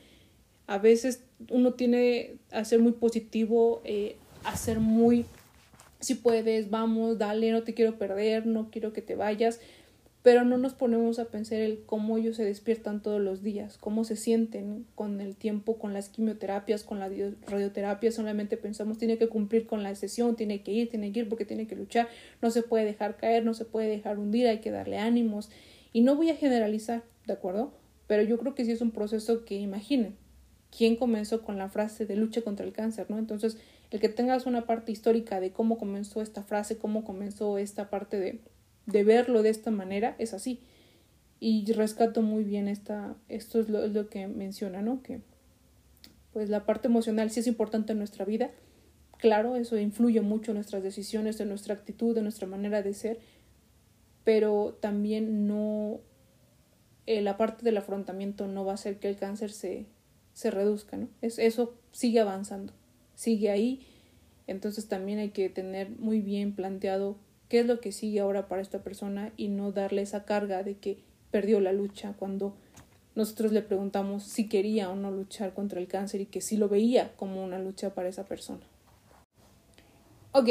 [0.67, 5.27] A veces uno tiene a ser muy positivo, eh, a muy,
[6.01, 9.61] si puedes, vamos, dale, no te quiero perder, no quiero que te vayas,
[10.23, 14.03] pero no nos ponemos a pensar el cómo ellos se despiertan todos los días, cómo
[14.03, 17.09] se sienten con el tiempo, con las quimioterapias, con la
[17.47, 21.29] radioterapia, solamente pensamos tiene que cumplir con la sesión, tiene que ir, tiene que ir
[21.29, 22.09] porque tiene que luchar,
[22.43, 25.51] no se puede dejar caer, no se puede dejar hundir, hay que darle ánimos.
[25.93, 27.73] Y no voy a generalizar, ¿de acuerdo?
[28.07, 30.17] Pero yo creo que sí es un proceso que imaginen,
[30.77, 33.19] quién comenzó con la frase de lucha contra el cáncer, ¿no?
[33.19, 33.59] Entonces,
[33.91, 38.19] el que tengas una parte histórica de cómo comenzó esta frase, cómo comenzó esta parte
[38.19, 38.41] de
[38.87, 40.61] de verlo de esta manera es así.
[41.39, 45.03] Y rescato muy bien esta, esto es lo, lo que menciona, ¿no?
[45.03, 45.21] Que
[46.33, 48.51] pues la parte emocional sí es importante en nuestra vida.
[49.19, 53.19] Claro, eso influye mucho en nuestras decisiones, en nuestra actitud, en nuestra manera de ser,
[54.25, 56.01] pero también no,
[57.07, 59.87] eh, la parte del afrontamiento no va a hacer que el cáncer se,
[60.33, 61.09] se reduzca, ¿no?
[61.23, 62.75] Es, eso sigue avanzando,
[63.17, 63.85] sigue ahí,
[64.47, 67.17] entonces también hay que tener muy bien planteado
[67.49, 70.77] qué es lo que sigue ahora para esta persona y no darle esa carga de
[70.77, 70.99] que
[71.33, 72.55] perdió la lucha cuando
[73.17, 76.69] nosotros le preguntamos si quería o no luchar contra el cáncer y que si lo
[76.69, 78.61] veía como una lucha para esa persona.
[80.33, 80.49] Ok,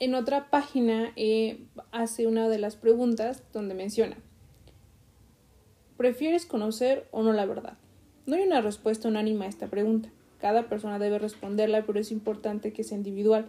[0.00, 1.60] en otra página eh,
[1.92, 4.16] hace una de las preguntas donde menciona,
[5.96, 7.78] ¿prefieres conocer o no la verdad?
[8.26, 10.10] No hay una respuesta unánime a esta pregunta.
[10.38, 13.46] Cada persona debe responderla, pero es importante que sea individual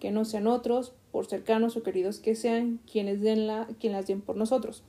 [0.00, 4.06] que no sean otros, por cercanos o queridos que sean, quienes den la, quien las
[4.06, 4.82] den por nosotros.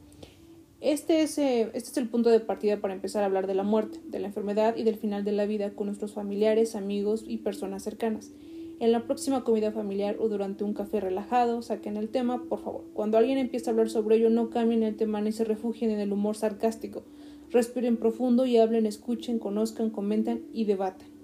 [0.81, 3.63] Este es, eh, este es el punto de partida para empezar a hablar de la
[3.63, 7.37] muerte, de la enfermedad y del final de la vida con nuestros familiares, amigos y
[7.37, 8.31] personas cercanas.
[8.79, 12.83] En la próxima comida familiar o durante un café relajado, saquen el tema, por favor.
[12.93, 15.99] Cuando alguien empiece a hablar sobre ello, no cambien el tema ni se refugien en
[15.99, 17.03] el humor sarcástico.
[17.49, 21.16] Respiren profundo y hablen, escuchen, conozcan, comenten y debatan.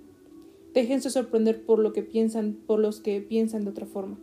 [0.74, 4.18] Déjense sorprender por lo que piensan, por los que piensan de otra forma.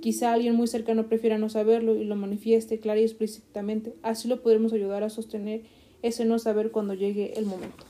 [0.00, 3.94] Quizá alguien muy cercano prefiera no saberlo y lo manifieste clara y explícitamente.
[4.02, 5.62] Así lo podremos ayudar a sostener
[6.02, 7.84] ese no saber cuando llegue el momento.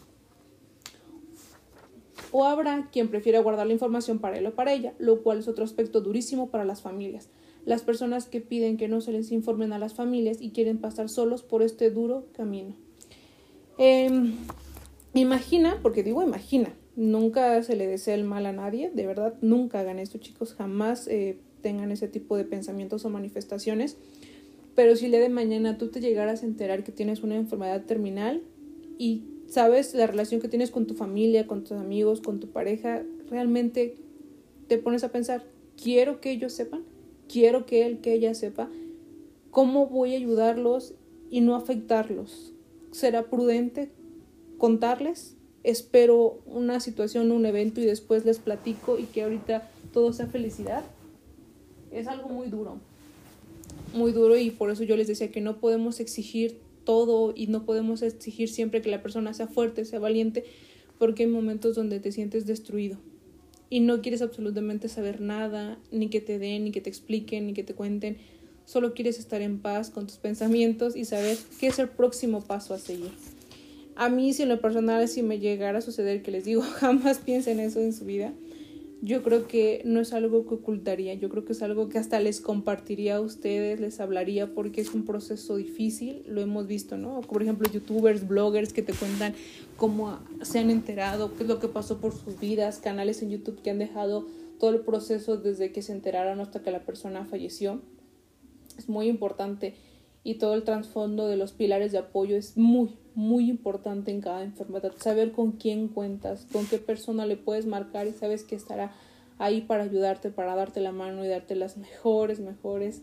[2.31, 5.49] O habrá quien prefiera guardar la información para él o para ella, lo cual es
[5.49, 7.31] otro aspecto durísimo para las familias.
[7.65, 11.09] Las personas que piden que no se les informen a las familias y quieren pasar
[11.09, 12.75] solos por este duro camino.
[13.79, 14.35] Em,
[15.15, 19.81] imagina, porque digo imagina, Nunca se le desea el mal a nadie, de verdad, nunca
[19.81, 23.97] hagan esto chicos, jamás eh, tengan ese tipo de pensamientos o manifestaciones.
[24.75, 28.43] Pero si le de mañana tú te llegaras a enterar que tienes una enfermedad terminal
[28.99, 33.03] y sabes la relación que tienes con tu familia, con tus amigos, con tu pareja,
[33.29, 33.97] realmente
[34.69, 35.45] te pones a pensar,
[35.81, 36.85] quiero que ellos sepan,
[37.29, 38.71] quiero que él, que ella sepa,
[39.51, 40.95] cómo voy a ayudarlos
[41.31, 42.53] y no afectarlos.
[42.91, 43.91] ¿Será prudente
[44.59, 45.37] contarles?
[45.65, 50.85] Espero una situación, un evento y después les platico y que ahorita todo sea felicidad,
[51.91, 52.79] es algo muy duro,
[53.95, 57.65] muy duro y por eso yo les decía que no podemos exigir todo y no
[57.65, 60.45] podemos exigir siempre que la persona sea fuerte, sea valiente,
[60.99, 62.99] porque hay momentos donde te sientes destruido
[63.71, 67.55] y no quieres absolutamente saber nada, ni que te den, ni que te expliquen, ni
[67.55, 68.19] que te cuenten,
[68.67, 72.75] solo quieres estar en paz con tus pensamientos y saber qué es el próximo paso
[72.75, 73.11] a seguir.
[73.97, 77.19] A mí, si en lo personal, si me llegara a suceder que les digo, jamás
[77.19, 78.33] piensen eso en su vida,
[79.03, 82.21] yo creo que no es algo que ocultaría, yo creo que es algo que hasta
[82.21, 87.21] les compartiría a ustedes, les hablaría porque es un proceso difícil, lo hemos visto, ¿no?
[87.21, 89.35] Por ejemplo, youtubers, bloggers que te cuentan
[89.77, 93.61] cómo se han enterado, qué es lo que pasó por sus vidas, canales en YouTube
[93.61, 94.27] que han dejado
[94.59, 97.83] todo el proceso desde que se enteraron hasta que la persona falleció.
[98.79, 99.75] Es muy importante
[100.23, 104.43] y todo el trasfondo de los pilares de apoyo es muy, muy importante en cada
[104.43, 104.93] enfermedad.
[104.99, 108.93] Saber con quién cuentas, con qué persona le puedes marcar y sabes que estará
[109.39, 113.03] ahí para ayudarte, para darte la mano y darte las mejores, mejores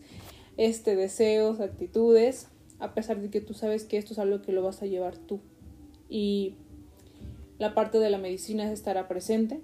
[0.56, 2.48] este, deseos, actitudes,
[2.78, 5.16] a pesar de que tú sabes que esto es algo que lo vas a llevar
[5.16, 5.40] tú.
[6.08, 6.54] Y
[7.58, 9.60] la parte de la medicina estará presente,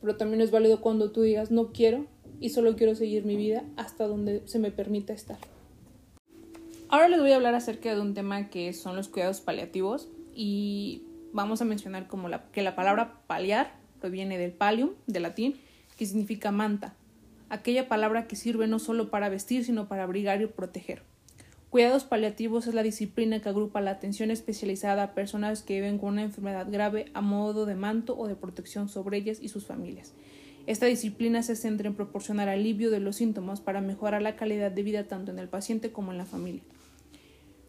[0.00, 2.06] pero también es válido cuando tú digas no quiero
[2.40, 5.38] y solo quiero seguir mi vida hasta donde se me permita estar.
[6.96, 11.02] Ahora les voy a hablar acerca de un tema que son los cuidados paliativos y
[11.30, 15.56] vamos a mencionar como la, que la palabra paliar proviene del palium, de latín,
[15.98, 16.94] que significa manta,
[17.50, 21.02] aquella palabra que sirve no solo para vestir, sino para abrigar y proteger.
[21.68, 26.14] Cuidados paliativos es la disciplina que agrupa la atención especializada a personas que viven con
[26.14, 30.14] una enfermedad grave a modo de manto o de protección sobre ellas y sus familias.
[30.66, 34.82] Esta disciplina se centra en proporcionar alivio de los síntomas para mejorar la calidad de
[34.82, 36.62] vida tanto en el paciente como en la familia.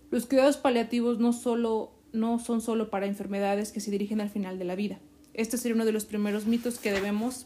[0.10, 4.58] Los cuidados paliativos no, solo, no son solo para enfermedades que se dirigen al final
[4.58, 5.00] de la vida.
[5.34, 7.46] Este sería uno de los primeros mitos que debemos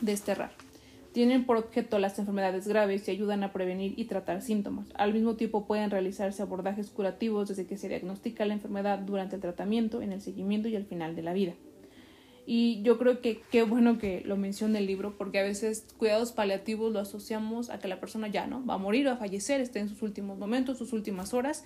[0.00, 0.52] desterrar.
[1.12, 4.88] Tienen por objeto las enfermedades graves y ayudan a prevenir y tratar síntomas.
[4.94, 9.42] Al mismo tiempo pueden realizarse abordajes curativos desde que se diagnostica la enfermedad durante el
[9.42, 11.54] tratamiento, en el seguimiento y al final de la vida.
[12.50, 16.32] Y yo creo que qué bueno que lo menciona el libro, porque a veces cuidados
[16.32, 19.60] paliativos lo asociamos a que la persona ya no va a morir o a fallecer,
[19.60, 21.64] esté en sus últimos momentos, sus últimas horas.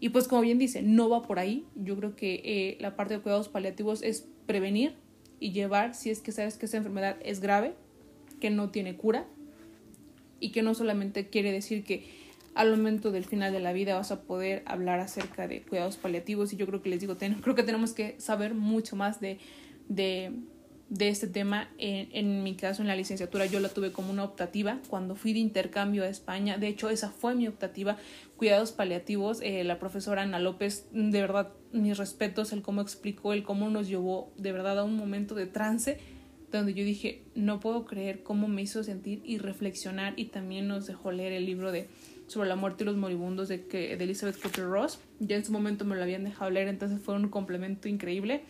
[0.00, 1.64] Y pues como bien dice, no va por ahí.
[1.76, 4.96] Yo creo que eh, la parte de cuidados paliativos es prevenir
[5.40, 7.72] y llevar si es que sabes que esa enfermedad es grave,
[8.38, 9.26] que no tiene cura
[10.40, 12.04] y que no solamente quiere decir que
[12.54, 16.52] al momento del final de la vida vas a poder hablar acerca de cuidados paliativos
[16.52, 19.38] y yo creo que les digo, creo que tenemos que saber mucho más de,
[19.88, 20.32] de,
[20.88, 21.70] de este tema.
[21.78, 25.32] En, en, mi caso, en la licenciatura, yo la tuve como una optativa cuando fui
[25.32, 26.58] de intercambio a España.
[26.58, 27.96] De hecho, esa fue mi optativa,
[28.36, 29.40] cuidados paliativos.
[29.42, 33.88] Eh, la profesora Ana López, de verdad, mis respetos, el cómo explicó, el cómo nos
[33.88, 35.98] llevó de verdad a un momento de trance
[36.52, 40.86] donde yo dije, no puedo creer cómo me hizo sentir y reflexionar y también nos
[40.86, 41.88] dejó leer el libro de
[42.26, 45.00] sobre la muerte y los moribundos de, que, de Elizabeth Cooper Ross.
[45.18, 48.42] Ya en su momento me lo habían dejado leer, entonces fue un complemento increíble.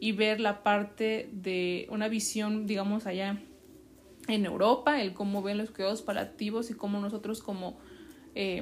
[0.00, 3.40] Y ver la parte de una visión, digamos, allá
[4.28, 7.78] en Europa, el cómo ven los cuidados paliativos y cómo nosotros como
[8.34, 8.58] eh,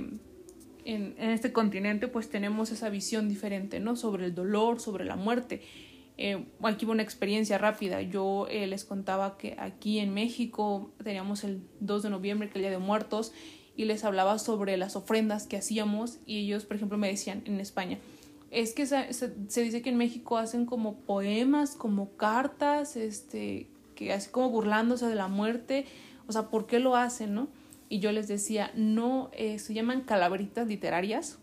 [0.85, 3.97] en, en, este continente pues tenemos esa visión diferente, ¿no?
[3.97, 5.63] Sobre el dolor, sobre la muerte.
[6.19, 8.01] Eh, aquí una experiencia rápida.
[8.01, 12.57] Yo eh, les contaba que aquí en México teníamos el 2 de noviembre, que es
[12.57, 13.33] el Día de Muertos,
[13.77, 17.61] y les hablaba sobre las ofrendas que hacíamos y ellos, por ejemplo, me decían en
[17.61, 17.99] España,
[18.57, 24.15] es que se, se, dice que en México hacen como poemas, como cartas, este, que
[24.15, 25.85] así como burlándose de la muerte,
[26.27, 27.49] o sea, ¿por qué lo hacen, no?
[27.91, 31.39] Y yo les decía, no, eh, se llaman calaveritas literarias.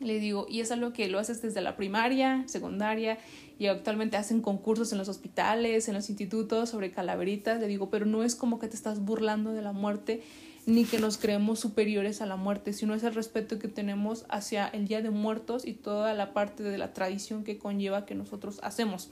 [0.00, 3.18] Le digo, y es algo que lo haces desde la primaria, secundaria,
[3.58, 7.60] y actualmente hacen concursos en los hospitales, en los institutos sobre calaveritas.
[7.60, 10.22] Le digo, pero no es como que te estás burlando de la muerte
[10.66, 14.66] ni que nos creemos superiores a la muerte, sino es el respeto que tenemos hacia
[14.68, 18.60] el Día de Muertos y toda la parte de la tradición que conlleva que nosotros
[18.62, 19.10] hacemos.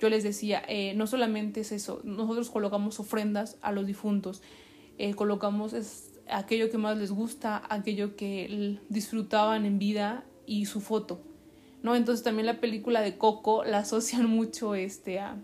[0.00, 4.42] Yo les decía, eh, no solamente es eso, nosotros colocamos ofrendas a los difuntos,
[4.98, 10.80] eh, colocamos es aquello que más les gusta, aquello que disfrutaban en vida y su
[10.80, 11.20] foto.
[11.82, 11.94] ¿no?
[11.94, 15.36] Entonces también la película de Coco la asocian mucho este a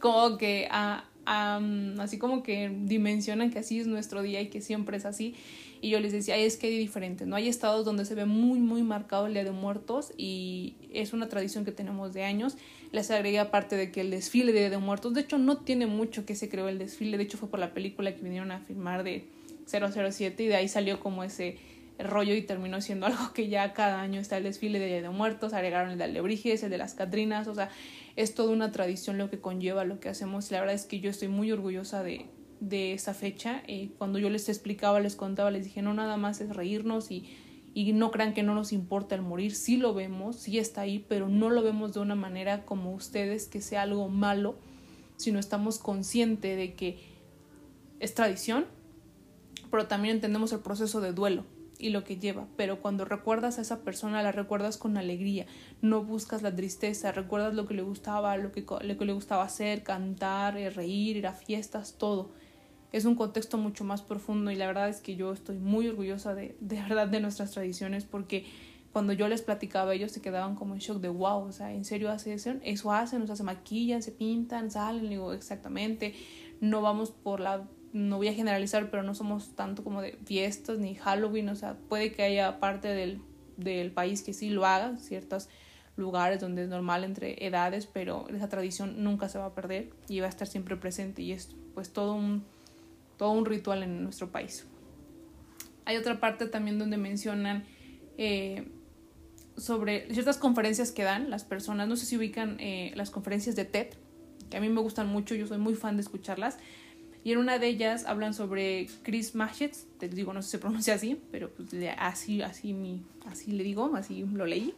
[0.00, 4.60] como que a, mm, así como que dimensionan que así es nuestro día y que
[4.60, 5.34] siempre es así.
[5.80, 7.36] Y yo les decía, es que hay diferentes, ¿no?
[7.36, 11.28] Hay estados donde se ve muy, muy marcado el Día de Muertos y es una
[11.28, 12.56] tradición que tenemos de años.
[12.92, 15.86] Les agregué aparte de que el desfile de Día de Muertos, de hecho no tiene
[15.86, 18.60] mucho que se creó el desfile, de hecho fue por la película que vinieron a
[18.60, 19.26] filmar de
[19.66, 21.58] 007 y de ahí salió como ese
[21.98, 25.52] rollo y terminó siendo algo que ya cada año está el desfile de de Muertos,
[25.52, 27.70] agregaron el de Alebrijes, el de las Catrinas, o sea,
[28.16, 30.50] es toda una tradición lo que conlleva lo que hacemos.
[30.50, 32.26] La verdad es que yo estoy muy orgullosa de,
[32.60, 33.62] de esa fecha.
[33.66, 37.28] Eh, cuando yo les explicaba, les contaba, les dije, no nada más es reírnos y,
[37.74, 41.04] y no crean que no nos importa el morir, sí lo vemos, sí está ahí,
[41.08, 44.56] pero no lo vemos de una manera como ustedes, que sea algo malo,
[45.16, 46.98] sino estamos conscientes de que
[48.00, 48.64] es tradición,
[49.70, 51.44] pero también entendemos el proceso de duelo
[51.78, 55.46] y lo que lleva, pero cuando recuerdas a esa persona la recuerdas con alegría,
[55.82, 59.44] no buscas la tristeza, recuerdas lo que le gustaba, lo que, lo que le gustaba
[59.44, 62.30] hacer, cantar, eh, reír, ir a fiestas, todo.
[62.92, 66.34] Es un contexto mucho más profundo y la verdad es que yo estoy muy orgullosa
[66.34, 68.46] de, de verdad de nuestras tradiciones porque
[68.96, 71.84] cuando yo les platicaba, ellos se quedaban como en shock de wow, o sea, ¿en
[71.84, 72.54] serio hace eso?
[72.62, 76.14] Eso hacen, o sea, se maquillan, se pintan, salen, digo, exactamente,
[76.62, 80.78] no vamos por la, no voy a generalizar, pero no somos tanto como de fiestas
[80.78, 83.22] ni Halloween, o sea, puede que haya parte del,
[83.56, 85.48] del país que sí lo haga, ciertos
[85.96, 90.20] lugares donde es normal entre edades, pero esa tradición nunca se va a perder y
[90.20, 92.44] va a estar siempre presente y es pues todo un,
[93.16, 94.66] todo un ritual en nuestro país.
[95.86, 97.64] Hay otra parte también donde mencionan
[98.18, 98.68] eh,
[99.56, 101.88] sobre ciertas conferencias que dan las personas.
[101.88, 103.94] No sé si ubican eh, las conferencias de TED,
[104.50, 106.58] que a mí me gustan mucho, yo soy muy fan de escucharlas.
[107.26, 110.58] Y en una de ellas hablan sobre Chris Machetz, te digo, no sé si se
[110.60, 114.74] pronuncia así, pero pues así, así, mi, así le digo, así lo leí,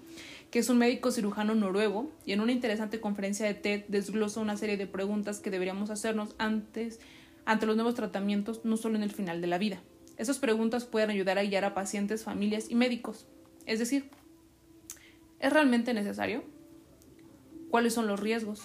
[0.50, 2.10] que es un médico cirujano noruego.
[2.24, 6.34] Y en una interesante conferencia de TED desglosa una serie de preguntas que deberíamos hacernos
[6.38, 7.00] antes,
[7.44, 9.82] ante los nuevos tratamientos, no solo en el final de la vida.
[10.16, 13.26] Esas preguntas pueden ayudar a guiar a pacientes, familias y médicos.
[13.66, 14.08] Es decir,
[15.38, 16.44] ¿Es realmente necesario?
[17.70, 18.62] ¿Cuáles son los riesgos?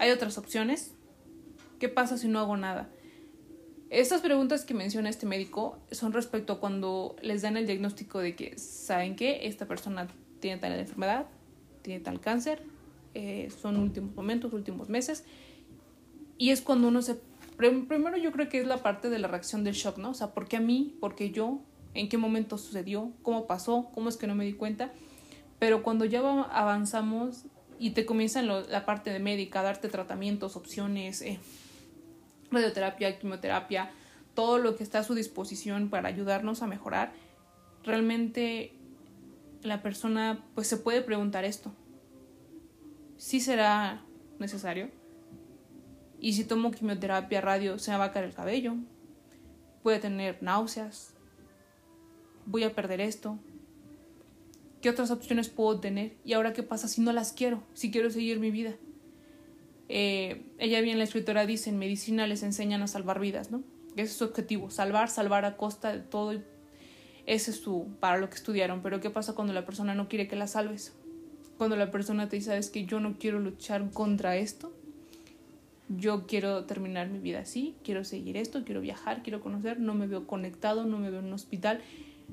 [0.00, 0.95] ¿Hay otras opciones?
[1.78, 2.88] ¿Qué pasa si no hago nada?
[3.90, 8.34] Estas preguntas que menciona este médico son respecto a cuando les dan el diagnóstico de
[8.34, 10.08] que saben que esta persona
[10.40, 11.26] tiene tal enfermedad,
[11.82, 12.62] tiene tal cáncer,
[13.14, 15.24] eh, son últimos momentos, últimos meses,
[16.36, 17.20] y es cuando uno se...
[17.56, 20.10] Primero yo creo que es la parte de la reacción del shock, ¿no?
[20.10, 20.94] O sea, ¿por qué a mí?
[21.00, 21.60] ¿Por qué yo?
[21.94, 23.12] ¿En qué momento sucedió?
[23.22, 23.88] ¿Cómo pasó?
[23.94, 24.92] ¿Cómo es que no me di cuenta?
[25.58, 27.44] Pero cuando ya avanzamos
[27.78, 31.38] y te comienzan la parte de médica, darte tratamientos, opciones, eh,
[32.50, 33.90] radioterapia, quimioterapia,
[34.34, 37.12] todo lo que está a su disposición para ayudarnos a mejorar,
[37.84, 38.72] realmente
[39.62, 41.72] la persona pues se puede preguntar esto.
[43.16, 44.02] ¿Sí será
[44.38, 44.90] necesario?
[46.20, 48.74] Y si tomo quimioterapia, radio, se me va a caer el cabello.
[49.82, 51.14] Puede tener náuseas.
[52.46, 53.38] Voy a perder esto.
[54.80, 56.16] ¿Qué otras opciones puedo tener?
[56.24, 57.62] ¿Y ahora qué pasa si no las quiero?
[57.74, 58.76] Si quiero seguir mi vida.
[59.88, 63.62] Eh, ella bien, la escritora dice, en medicina les enseñan a salvar vidas, ¿no?
[63.92, 66.32] Ese es su objetivo, salvar, salvar a costa de todo.
[67.24, 68.82] Ese es su, para lo que estudiaron.
[68.82, 70.94] Pero ¿qué pasa cuando la persona no quiere que la salves?
[71.56, 74.72] Cuando la persona te dice, sabes que yo no quiero luchar contra esto,
[75.88, 80.06] yo quiero terminar mi vida así, quiero seguir esto, quiero viajar, quiero conocer, no me
[80.06, 81.80] veo conectado, no me veo en un hospital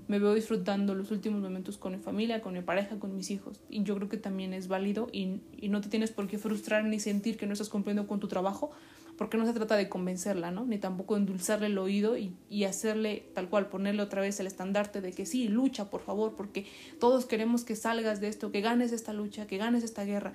[0.08, 3.62] me veo disfrutando los últimos momentos con mi familia, con mi pareja, con mis hijos.
[3.70, 6.84] Y yo creo que también es válido y, y, no te tienes por qué frustrar
[6.84, 8.72] ni sentir que no estás cumpliendo con tu trabajo,
[9.18, 10.66] porque no se trata de convencerla, ¿no?
[10.66, 15.02] Ni tampoco endulzarle el oído y, y hacerle tal cual, ponerle otra vez el estandarte
[15.02, 16.66] de que sí, lucha, por favor, porque
[17.00, 20.34] todos queremos que salgas de esto, que ganes esta lucha, que ganes esta guerra.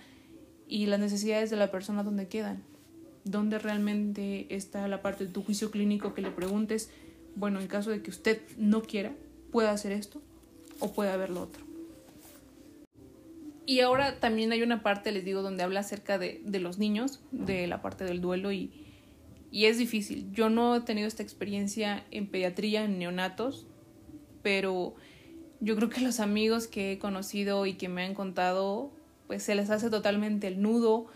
[0.67, 2.63] Y las necesidades de la persona, ¿dónde quedan?
[3.25, 6.91] ¿Dónde realmente está la parte de tu juicio clínico que le preguntes?
[7.35, 9.15] Bueno, en caso de que usted no quiera,
[9.51, 10.21] puede hacer esto
[10.81, 11.65] o puede haber lo otro.
[13.67, 17.21] Y ahora también hay una parte, les digo, donde habla acerca de, de los niños,
[17.33, 18.73] de la parte del duelo y,
[19.51, 20.33] y es difícil.
[20.33, 23.67] Yo no he tenido esta experiencia en pediatría, en neonatos,
[24.43, 24.95] pero
[25.61, 28.91] yo creo que los amigos que he conocido y que me han contado,
[29.27, 31.07] pues se les hace totalmente el nudo,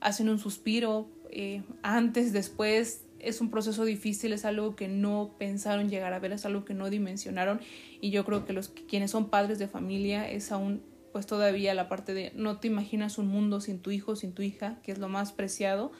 [0.00, 5.88] hacen un suspiro, eh, antes, después, es un proceso difícil, es algo que no pensaron
[5.88, 7.60] llegar a ver, es algo que no dimensionaron
[8.00, 10.82] y yo creo que los quienes son padres de familia es aún
[11.14, 14.42] pues todavía la parte de no te imaginas un mundo sin tu hijo, sin tu
[14.42, 15.92] hija, que es lo más preciado.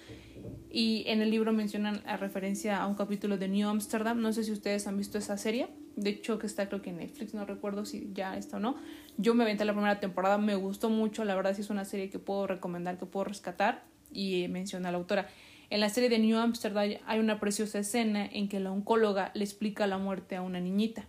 [0.73, 4.43] Y en el libro mencionan a referencia a un capítulo de New Amsterdam, no sé
[4.43, 7.47] si ustedes han visto esa serie, de hecho que está creo que en Netflix, no
[7.47, 8.75] recuerdo si ya está o no.
[9.17, 12.11] Yo me aventé la primera temporada, me gustó mucho, la verdad sí es una serie
[12.11, 15.29] que puedo recomendar, que puedo rescatar y menciona a la autora.
[15.71, 19.45] En la serie de New Amsterdam hay una preciosa escena en que la oncóloga le
[19.45, 21.07] explica la muerte a una niñita.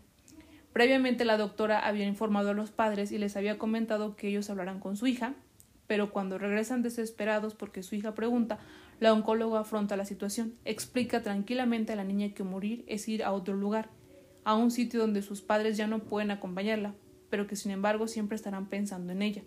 [0.71, 4.79] Previamente la doctora había informado a los padres y les había comentado que ellos hablarán
[4.79, 5.33] con su hija,
[5.87, 8.59] pero cuando regresan desesperados porque su hija pregunta,
[8.99, 13.33] la oncóloga afronta la situación, explica tranquilamente a la niña que morir es ir a
[13.33, 13.89] otro lugar,
[14.43, 16.93] a un sitio donde sus padres ya no pueden acompañarla,
[17.29, 19.43] pero que sin embargo siempre estarán pensando en ella.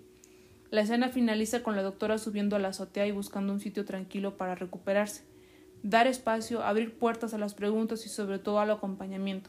[0.71, 4.37] La escena finaliza con la doctora subiendo a la azotea y buscando un sitio tranquilo
[4.37, 5.25] para recuperarse.
[5.83, 9.49] Dar espacio, abrir puertas a las preguntas y sobre todo al acompañamiento.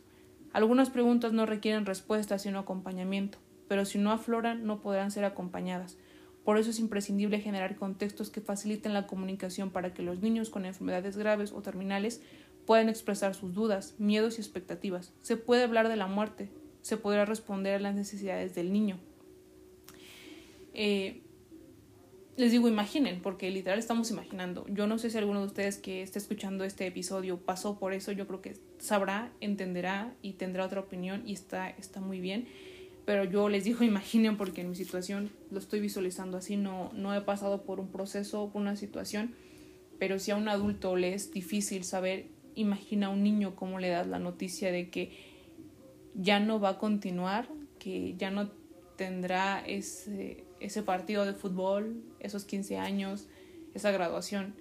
[0.54, 5.98] Algunas preguntas no requieren respuesta sino acompañamiento, pero si no afloran no podrán ser acompañadas.
[6.46, 10.66] Por eso es imprescindible generar contextos que faciliten la comunicación para que los niños con
[10.66, 12.22] enfermedades graves o terminales
[12.66, 15.12] puedan expresar sus dudas, miedos y expectativas.
[15.22, 16.50] Se puede hablar de la muerte,
[16.82, 19.00] se podrá responder a las necesidades del niño,
[20.74, 21.22] eh,
[22.40, 24.66] les digo, imaginen, porque literal estamos imaginando.
[24.70, 28.14] Yo no sé si alguno de ustedes que esté escuchando este episodio pasó por eso,
[28.14, 32.48] yo creo que sabrá, entenderá y tendrá otra opinión y está, está muy bien.
[33.06, 37.14] pero yo les digo imaginen porque en mi situación lo estoy visualizando así, no, no
[37.14, 39.34] he pasado por un proceso, por una situación,
[40.00, 43.90] pero si a un adulto le es difícil saber, imagina a un niño cómo le
[43.90, 45.12] das la noticia de que
[46.14, 47.50] ya no va a continuar,
[47.80, 48.50] que ya no
[48.96, 53.28] tendrá ese, ese partido de fútbol, esos 15 años,
[53.74, 54.56] esa graduación.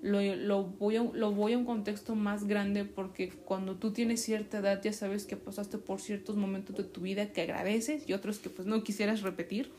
[0.00, 4.20] Lo, lo, voy a, lo voy a un contexto más grande porque cuando tú tienes
[4.20, 8.12] cierta edad ya sabes que pasaste por ciertos momentos de tu vida que agradeces y
[8.12, 9.70] otros que pues no quisieras repetir,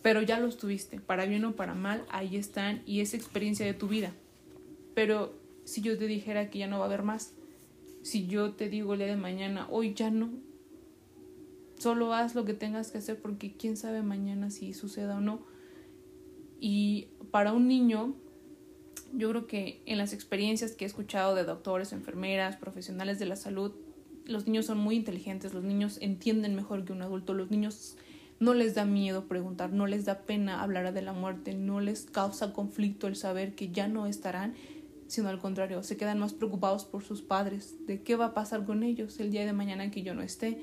[0.00, 3.74] pero ya los tuviste, para bien o para mal, ahí están y es experiencia de
[3.74, 4.12] tu vida.
[4.94, 5.34] Pero
[5.64, 7.34] si yo te dijera que ya no va a haber más,
[8.02, 10.30] si yo te digo el día de mañana, hoy ya no,
[11.78, 15.40] solo haz lo que tengas que hacer porque quién sabe mañana si suceda o no.
[16.60, 18.14] Y para un niño,
[19.12, 23.36] yo creo que en las experiencias que he escuchado de doctores, enfermeras, profesionales de la
[23.36, 23.72] salud,
[24.24, 27.96] los niños son muy inteligentes, los niños entienden mejor que un adulto, los niños
[28.38, 32.04] no les da miedo preguntar, no les da pena hablar de la muerte, no les
[32.04, 34.54] causa conflicto el saber que ya no estarán,
[35.06, 38.64] sino al contrario, se quedan más preocupados por sus padres, de qué va a pasar
[38.64, 40.60] con ellos el día de mañana que yo no esté,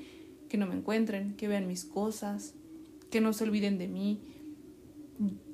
[0.54, 2.54] que no me encuentren, que vean mis cosas,
[3.10, 4.20] que no se olviden de mí.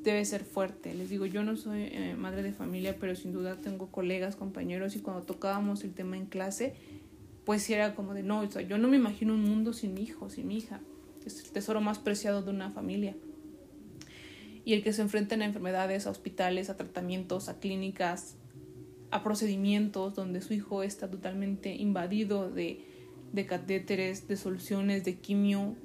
[0.05, 0.93] Debe ser fuerte.
[0.93, 4.97] Les digo, yo no soy eh, madre de familia, pero sin duda tengo colegas, compañeros,
[4.97, 6.75] y cuando tocábamos el tema en clase,
[7.47, 10.29] pues era como de, no, o yo no me imagino un mundo sin mi hijo,
[10.29, 10.83] sin hija.
[11.25, 13.17] Es el tesoro más preciado de una familia.
[14.67, 18.37] Y el que se enfrenten a enfermedades, a hospitales, a tratamientos, a clínicas,
[19.11, 23.00] a procedimientos donde su hijo está totalmente invadido de
[23.33, 25.77] de catéteres, de soluciones, de quimio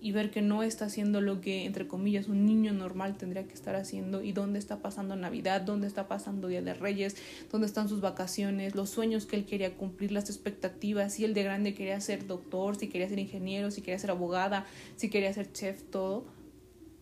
[0.00, 3.54] y ver que no está haciendo lo que, entre comillas, un niño normal tendría que
[3.54, 7.16] estar haciendo y dónde está pasando Navidad, dónde está pasando Día de Reyes,
[7.50, 11.42] dónde están sus vacaciones, los sueños que él quería cumplir, las expectativas, si el de
[11.42, 14.66] grande quería ser doctor, si quería ser ingeniero, si quería ser abogada,
[14.96, 16.26] si quería ser chef, todo,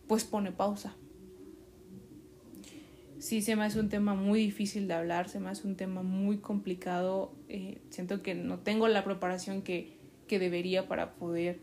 [0.07, 0.95] pues pone pausa
[3.19, 6.03] sí se me hace un tema muy difícil de hablar, se me hace un tema
[6.03, 7.33] muy complicado.
[7.49, 9.97] Eh, siento que no tengo la preparación que,
[10.27, 11.59] que, debería para poder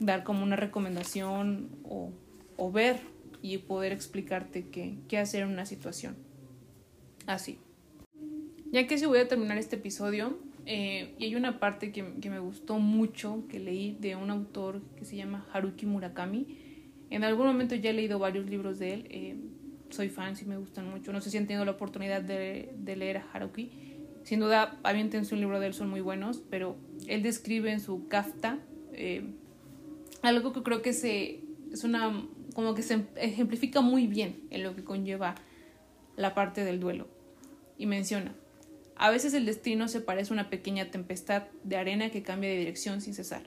[0.00, 2.12] dar como una recomendación o,
[2.56, 3.00] o ver
[3.42, 6.16] y poder explicarte qué, qué, hacer en una situación
[7.26, 7.58] así.
[8.70, 12.30] Ya que sí voy a terminar este episodio, eh, y hay una parte que, que,
[12.30, 16.58] me gustó mucho que leí de un autor que se llama Haruki Murakami.
[17.10, 19.06] En algún momento ya he leído varios libros de él.
[19.10, 19.36] Eh,
[19.90, 21.12] soy fan, sí me gustan mucho.
[21.12, 23.70] No sé si han tenido la oportunidad de, de leer a Haruki.
[24.24, 26.76] Sin duda, aviéntense un libro de él, son muy buenos, pero
[27.06, 28.58] él describe en su Kafta
[28.92, 29.34] eh,
[30.22, 34.74] algo que creo que se, es una, como que se ejemplifica muy bien en lo
[34.74, 35.34] que conlleva
[36.16, 37.06] la parte del duelo.
[37.76, 38.34] Y menciona,
[38.96, 42.56] a veces el destino se parece a una pequeña tempestad de arena que cambia de
[42.56, 43.42] dirección sin cesar.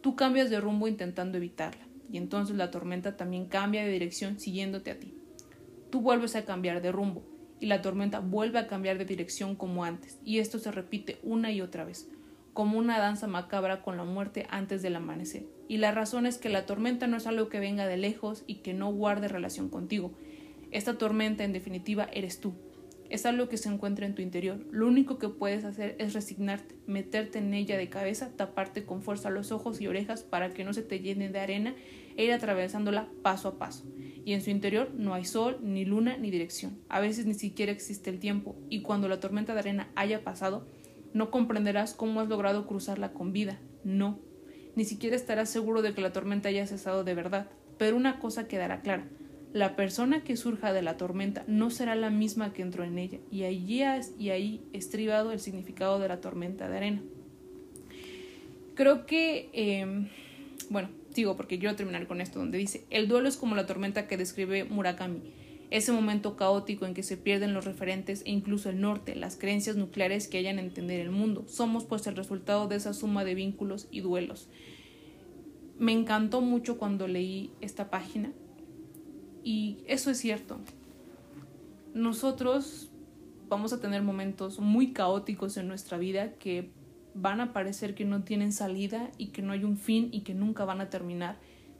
[0.00, 4.90] Tú cambias de rumbo intentando evitarla, y entonces la tormenta también cambia de dirección siguiéndote
[4.90, 5.19] a ti
[5.90, 7.22] tú vuelves a cambiar de rumbo
[7.60, 11.52] y la tormenta vuelve a cambiar de dirección como antes, y esto se repite una
[11.52, 12.08] y otra vez,
[12.54, 15.44] como una danza macabra con la muerte antes del amanecer.
[15.68, 18.56] Y la razón es que la tormenta no es algo que venga de lejos y
[18.56, 20.12] que no guarde relación contigo.
[20.70, 22.54] Esta tormenta, en definitiva, eres tú.
[23.10, 24.64] Es algo que se encuentra en tu interior.
[24.70, 29.28] Lo único que puedes hacer es resignarte, meterte en ella de cabeza, taparte con fuerza
[29.28, 31.74] los ojos y orejas para que no se te llene de arena
[32.16, 33.84] e ir atravesándola paso a paso
[34.24, 36.78] y en su interior no hay sol, ni luna, ni dirección.
[36.88, 40.66] A veces ni siquiera existe el tiempo, y cuando la tormenta de arena haya pasado,
[41.12, 43.58] no comprenderás cómo has logrado cruzarla con vida.
[43.82, 44.20] No.
[44.76, 47.50] Ni siquiera estarás seguro de que la tormenta haya cesado de verdad.
[47.78, 49.08] Pero una cosa quedará clara.
[49.52, 53.18] La persona que surja de la tormenta no será la misma que entró en ella,
[53.30, 53.82] y allí
[54.18, 57.02] y ahí estribado el significado de la tormenta de arena.
[58.74, 60.08] Creo que, em,
[60.70, 64.06] bueno, Sigo porque quiero terminar con esto, donde dice, el duelo es como la tormenta
[64.06, 65.20] que describe Murakami,
[65.70, 69.76] ese momento caótico en que se pierden los referentes e incluso el norte, las creencias
[69.76, 71.44] nucleares que hayan entender el mundo.
[71.48, 74.48] Somos pues el resultado de esa suma de vínculos y duelos.
[75.78, 78.32] Me encantó mucho cuando leí esta página
[79.42, 80.58] y eso es cierto.
[81.94, 82.90] Nosotros
[83.48, 86.70] vamos a tener momentos muy caóticos en nuestra vida que
[87.14, 90.34] van a parecer que no tienen salida y que no hay un fin y que
[90.34, 91.38] nunca van a terminar,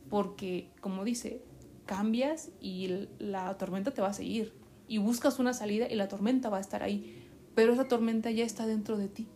[0.09, 1.43] porque, como dice,
[1.87, 4.53] cambias y la tormenta te va a seguir
[4.89, 8.45] y buscas una salida y la tormenta va a estar ahí, pero esa tormenta ya
[8.45, 9.29] está dentro de ti.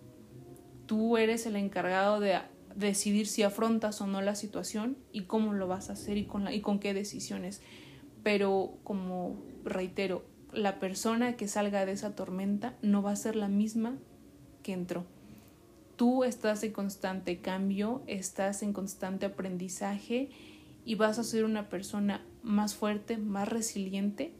[0.87, 2.41] Tú eres el encargado de
[2.75, 6.45] decidir si afrontas o no la situación y cómo lo vas a hacer y con,
[6.45, 7.63] la, y con qué decisiones.
[8.25, 13.49] Pero como reitero, la persona que salga de esa tormenta no va a ser la
[13.49, 13.97] misma
[14.65, 15.07] que entró
[15.97, 20.31] tú estás en constante cambio, estás en constante aprendizaje
[20.85, 24.33] y vas a ser una persona más fuerte, más resiliente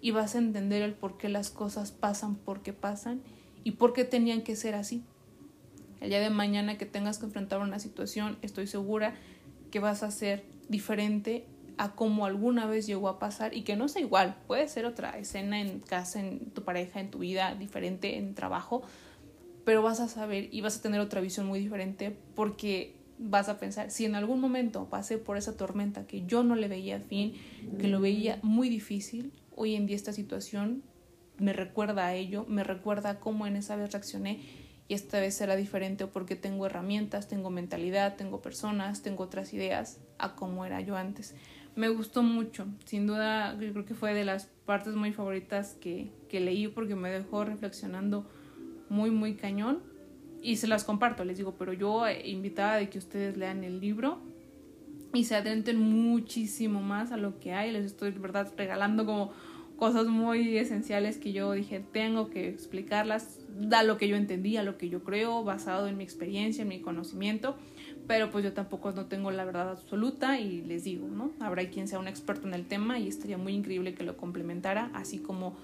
[0.00, 3.22] y vas a entender el por qué las cosas pasan porque pasan
[3.62, 5.02] y por qué tenían que ser así.
[6.00, 9.14] El día de mañana que tengas que enfrentar una situación, estoy segura
[9.70, 11.46] que vas a ser diferente
[11.78, 15.18] a como alguna vez llegó a pasar y que no sea igual, puede ser otra
[15.18, 18.82] escena en casa, en tu pareja, en tu vida, diferente en trabajo,
[19.64, 23.58] pero vas a saber y vas a tener otra visión muy diferente porque vas a
[23.58, 27.34] pensar, si en algún momento pasé por esa tormenta que yo no le veía fin,
[27.78, 30.82] que lo veía muy difícil, hoy en día esta situación
[31.38, 34.40] me recuerda a ello, me recuerda cómo en esa vez reaccioné
[34.86, 39.98] y esta vez será diferente porque tengo herramientas, tengo mentalidad, tengo personas, tengo otras ideas
[40.18, 41.34] a cómo era yo antes.
[41.76, 46.38] Me gustó mucho, sin duda creo que fue de las partes muy favoritas que, que
[46.38, 48.26] leí porque me dejó reflexionando
[48.88, 49.80] muy, muy cañón.
[50.40, 54.20] Y se las comparto, les digo, pero yo invitada de que ustedes lean el libro
[55.14, 57.72] y se adentren muchísimo más a lo que hay.
[57.72, 59.32] Les estoy, verdad, regalando como
[59.76, 64.62] cosas muy esenciales que yo dije, tengo que explicarlas, da lo que yo entendí, a
[64.62, 67.56] lo que yo creo, basado en mi experiencia, en mi conocimiento,
[68.06, 71.32] pero pues yo tampoco no tengo la verdad absoluta y les digo, ¿no?
[71.40, 74.90] Habrá quien sea un experto en el tema y estaría muy increíble que lo complementara,
[74.94, 75.56] así como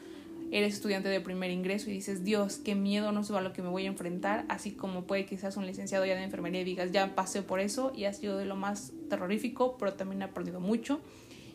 [0.50, 3.62] eres estudiante de primer ingreso y dices, Dios, qué miedo, no sé a lo que
[3.62, 6.64] me voy a enfrentar, así como puede que seas un licenciado ya de enfermería y
[6.64, 10.24] digas, ya pasé por eso y ha sido de lo más terrorífico, pero también he
[10.24, 11.00] aprendido mucho.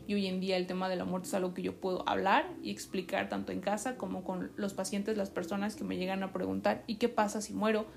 [0.08, 2.48] Y hoy en día el tema de la muerte es algo que yo puedo hablar
[2.62, 6.32] y explicar tanto en casa como con los pacientes, las personas que me llegan a
[6.32, 7.88] preguntar, ¿y qué pasa si muero?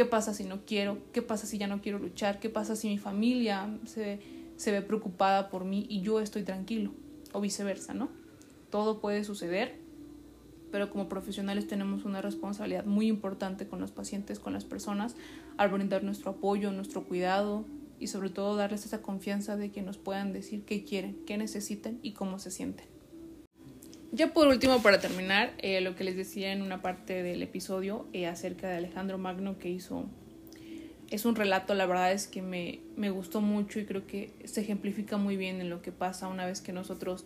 [0.00, 0.96] ¿Qué pasa si no quiero?
[1.12, 2.40] ¿Qué pasa si ya no quiero luchar?
[2.40, 4.18] ¿Qué pasa si mi familia se,
[4.56, 6.92] se ve preocupada por mí y yo estoy tranquilo?
[7.34, 8.08] O viceversa, ¿no?
[8.70, 9.78] Todo puede suceder
[10.72, 15.16] pero como profesionales tenemos una responsabilidad muy importante con los pacientes, con las personas,
[15.58, 17.66] al brindar nuestro apoyo, nuestro cuidado
[17.98, 21.98] y sobre todo darles esa confianza de que nos puedan decir qué quieren, qué necesitan
[22.02, 22.86] y cómo se sienten.
[24.12, 28.08] Ya por último, para terminar, eh, lo que les decía en una parte del episodio
[28.12, 30.06] eh, acerca de Alejandro Magno que hizo,
[31.10, 34.62] es un relato, la verdad es que me, me gustó mucho y creo que se
[34.62, 37.24] ejemplifica muy bien en lo que pasa una vez que nosotros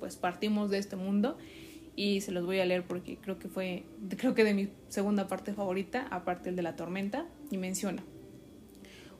[0.00, 1.38] pues partimos de este mundo
[1.94, 3.84] y se los voy a leer porque creo que fue,
[4.16, 8.02] creo que de mi segunda parte favorita, aparte el de la tormenta, y menciona.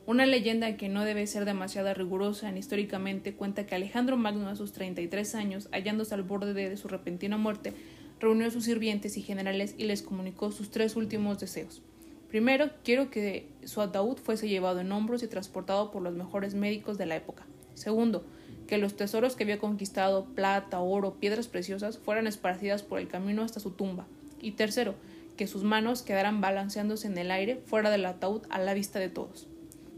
[0.07, 4.57] Una leyenda que no debe ser demasiado rigurosa ni históricamente cuenta que Alejandro Magno a
[4.57, 7.73] sus 33 años, hallándose al borde de su repentina muerte,
[8.21, 11.81] reunió a sus sirvientes y generales y les comunicó sus tres últimos deseos.
[12.29, 16.99] Primero, quiero que su ataúd fuese llevado en hombros y transportado por los mejores médicos
[16.99, 17.47] de la época.
[17.73, 18.27] Segundo,
[18.67, 23.43] que los tesoros que había conquistado, plata, oro, piedras preciosas, fueran esparcidas por el camino
[23.43, 24.07] hasta su tumba.
[24.43, 24.97] Y tercero,
[25.39, 29.09] que sus manos quedaran balanceándose en el aire fuera del ataúd a la vista de
[29.09, 29.49] todos.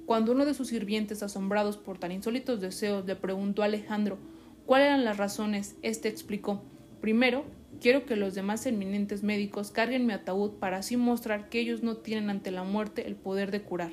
[0.07, 4.19] Cuando uno de sus sirvientes, asombrados por tan insólitos deseos, le preguntó a Alejandro
[4.65, 6.63] cuáles eran las razones, éste explicó
[7.01, 7.45] Primero,
[7.81, 11.99] quiero que los demás eminentes médicos carguen mi ataúd para así mostrar que ellos no
[11.99, 13.93] tienen ante la muerte el poder de curar.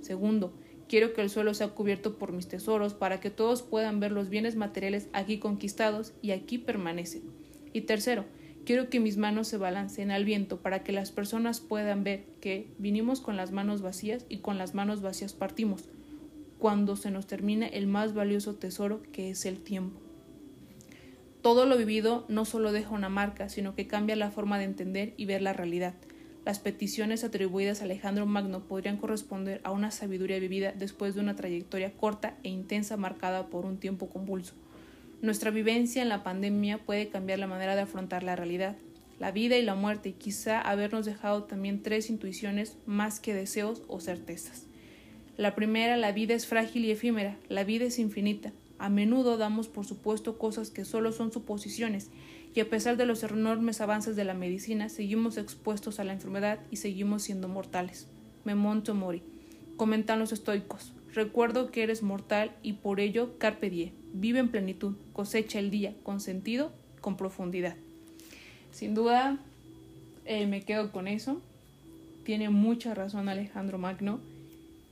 [0.00, 0.52] Segundo,
[0.90, 4.28] Quiero que el suelo sea cubierto por mis tesoros para que todos puedan ver los
[4.28, 7.22] bienes materiales aquí conquistados y aquí permanecen.
[7.72, 8.24] Y tercero,
[8.64, 12.68] quiero que mis manos se balanceen al viento para que las personas puedan ver que
[12.78, 15.84] vinimos con las manos vacías y con las manos vacías partimos,
[16.58, 20.00] cuando se nos termina el más valioso tesoro que es el tiempo.
[21.42, 25.14] Todo lo vivido no solo deja una marca, sino que cambia la forma de entender
[25.16, 25.94] y ver la realidad.
[26.44, 31.36] Las peticiones atribuidas a Alejandro Magno podrían corresponder a una sabiduría vivida después de una
[31.36, 34.54] trayectoria corta e intensa marcada por un tiempo convulso.
[35.22, 38.76] Nuestra vivencia en la pandemia puede cambiar la manera de afrontar la realidad,
[39.18, 43.82] la vida y la muerte, y quizá habernos dejado también tres intuiciones más que deseos
[43.86, 44.64] o certezas.
[45.36, 48.52] La primera, la vida es frágil y efímera, la vida es infinita.
[48.78, 52.08] A menudo damos por supuesto cosas que solo son suposiciones
[52.54, 56.58] y a pesar de los enormes avances de la medicina, seguimos expuestos a la enfermedad
[56.70, 58.06] y seguimos siendo mortales.
[58.44, 59.22] Memento mori.
[59.76, 60.94] Comentan los estoicos.
[61.14, 63.92] Recuerdo que eres mortal y por ello carpe diem.
[64.12, 67.76] Vive en plenitud, cosecha el día con sentido, con profundidad.
[68.72, 69.38] Sin duda,
[70.24, 71.40] eh, me quedo con eso.
[72.24, 74.20] Tiene mucha razón Alejandro Magno.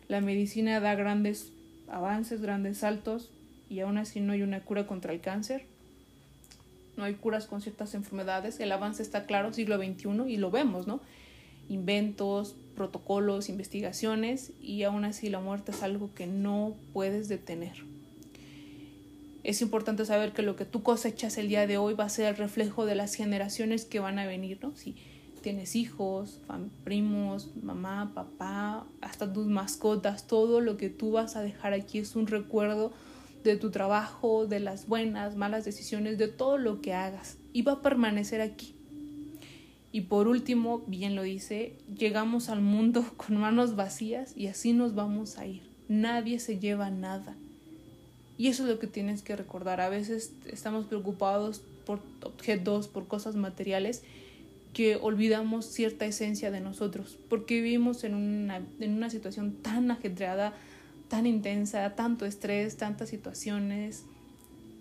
[0.08, 1.52] La medicina da grandes
[1.88, 3.30] avances, grandes saltos
[3.68, 5.64] y aún así no hay una cura contra el cáncer
[6.98, 10.86] no hay curas con ciertas enfermedades, el avance está claro, siglo XXI, y lo vemos,
[10.86, 11.00] ¿no?
[11.68, 17.84] Inventos, protocolos, investigaciones, y aún así la muerte es algo que no puedes detener.
[19.44, 22.26] Es importante saber que lo que tú cosechas el día de hoy va a ser
[22.26, 24.76] el reflejo de las generaciones que van a venir, ¿no?
[24.76, 24.96] Si
[25.40, 26.40] tienes hijos,
[26.84, 32.16] primos, mamá, papá, hasta tus mascotas, todo lo que tú vas a dejar aquí es
[32.16, 32.92] un recuerdo
[33.44, 37.72] de tu trabajo, de las buenas, malas decisiones, de todo lo que hagas y va
[37.72, 38.74] a permanecer aquí.
[39.90, 44.94] Y por último, bien lo dice, llegamos al mundo con manos vacías y así nos
[44.94, 45.62] vamos a ir.
[45.88, 47.36] Nadie se lleva nada.
[48.36, 49.80] Y eso es lo que tienes que recordar.
[49.80, 54.02] A veces estamos preocupados por objetos, por cosas materiales,
[54.74, 60.52] que olvidamos cierta esencia de nosotros, porque vivimos en una, en una situación tan ajetreada,
[61.08, 64.04] tan intensa, tanto estrés, tantas situaciones,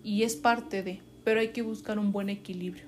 [0.04, 2.87] y es parte de, pero hay que buscar un buen equilibrio.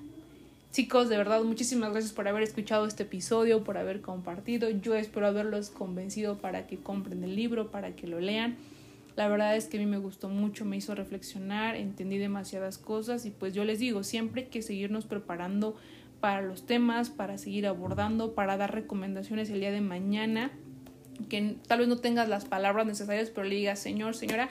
[0.71, 4.69] Chicos, de verdad, muchísimas gracias por haber escuchado este episodio, por haber compartido.
[4.69, 8.55] Yo espero haberlos convencido para que compren el libro, para que lo lean.
[9.17, 13.25] La verdad es que a mí me gustó mucho, me hizo reflexionar, entendí demasiadas cosas
[13.25, 15.75] y pues yo les digo, siempre que seguirnos preparando
[16.21, 20.51] para los temas, para seguir abordando, para dar recomendaciones el día de mañana,
[21.27, 24.47] que tal vez no tengas las palabras necesarias, pero le digas, señor, señora,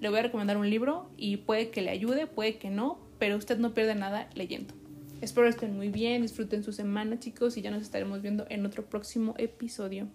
[0.00, 3.36] le voy a recomendar un libro y puede que le ayude, puede que no, pero
[3.36, 4.72] usted no pierde nada leyendo.
[5.20, 8.84] Espero estén muy bien, disfruten su semana chicos y ya nos estaremos viendo en otro
[8.86, 10.08] próximo episodio.